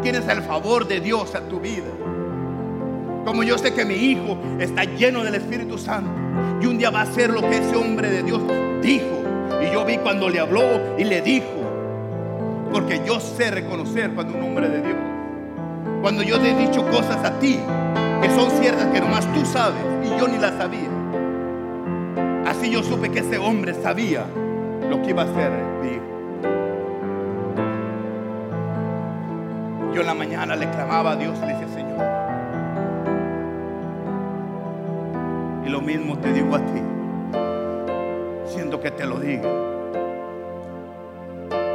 [0.03, 1.87] Tienes el favor de Dios a tu vida.
[3.25, 6.11] Como yo sé que mi hijo está lleno del Espíritu Santo.
[6.61, 8.41] Y un día va a ser lo que ese hombre de Dios
[8.83, 9.23] dijo.
[9.63, 11.47] Y yo vi cuando le habló y le dijo,
[12.73, 14.99] porque yo sé reconocer cuando un hombre de Dios,
[16.03, 17.59] cuando yo te he dicho cosas a ti
[18.23, 20.89] que son ciertas, que nomás tú sabes y yo ni las sabía.
[22.47, 24.27] Así yo supe que ese hombre sabía
[24.89, 25.77] lo que iba a hacer
[29.95, 32.05] Yo en la mañana le clamaba a Dios le decía, Señor.
[35.65, 36.83] Y lo mismo te digo a ti
[38.81, 39.49] que te lo diga.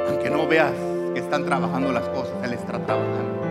[0.07, 0.73] Aunque no veas
[1.13, 3.50] que están trabajando las cosas, Él está trabajando.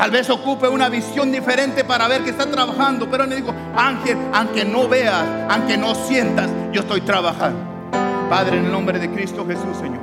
[0.00, 3.52] Tal vez ocupe una visión diferente para ver que está trabajando, pero Él me dijo,
[3.76, 7.60] Ángel, aunque no veas, aunque no sientas, yo estoy trabajando.
[8.30, 10.00] Padre, en el nombre de Cristo Jesús, Señor,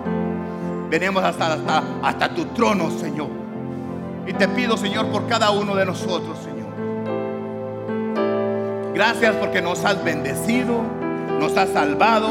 [0.88, 3.30] venimos hasta, hasta, hasta tu trono, Señor.
[4.28, 6.68] Y te pido, Señor, por cada uno de nosotros, Señor.
[8.94, 10.84] Gracias porque nos has bendecido
[11.40, 12.30] nos has salvado,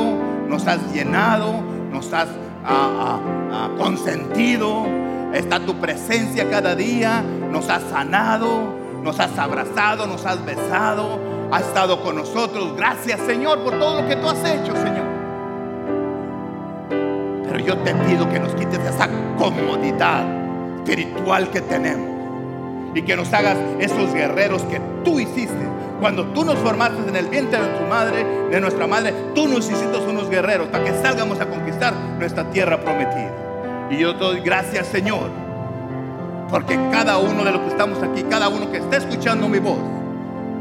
[0.48, 2.28] nos has llenado, nos has
[2.64, 3.20] ah, ah,
[3.52, 4.86] ah, consentido.
[5.32, 11.18] Está tu presencia cada día, nos has sanado, nos has abrazado, nos has besado,
[11.51, 12.76] has estado con nosotros.
[12.76, 15.07] Gracias Señor por todo lo que tú has hecho, Señor.
[17.47, 20.24] Pero yo te pido que nos quites esa comodidad
[20.78, 22.11] espiritual que tenemos
[22.94, 25.66] y que nos hagas esos guerreros que tú hiciste
[26.01, 29.70] cuando tú nos formaste en el vientre de tu madre, de nuestra madre, tú nos
[29.70, 33.32] hiciste unos guerreros para que salgamos a conquistar nuestra tierra prometida.
[33.90, 35.30] Y yo doy gracias, Señor,
[36.51, 39.78] porque cada uno de los que estamos aquí, cada uno que está escuchando mi voz,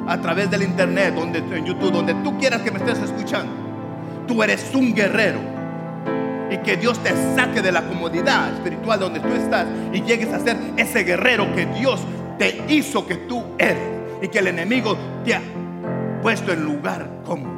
[0.08, 3.52] a través del internet, donde en YouTube, donde tú quieras que me estés escuchando,
[4.28, 5.40] tú eres un guerrero.
[6.50, 10.40] Y que Dios te saque de la comodidad espiritual donde tú estás y llegues a
[10.40, 12.02] ser ese guerrero que Dios
[12.38, 13.90] te hizo que tú eres
[14.22, 15.42] y que el enemigo te ha
[16.22, 17.56] puesto en lugar cómodo.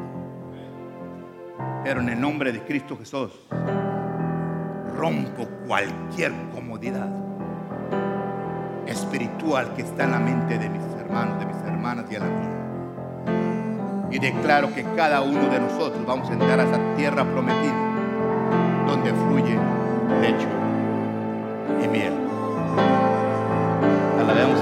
[1.83, 3.31] Pero en el nombre de Cristo Jesús,
[4.95, 7.26] rompo cualquier comodidad
[8.87, 12.25] espiritual que está en la mente de mis hermanos, de mis hermanas y a la
[12.25, 12.57] mía.
[14.11, 17.75] Y declaro que cada uno de nosotros vamos a entrar a esa tierra prometida
[18.87, 19.59] donde fluye
[20.21, 20.47] lecho
[21.83, 22.13] y miel.
[24.19, 24.55] Alabemos a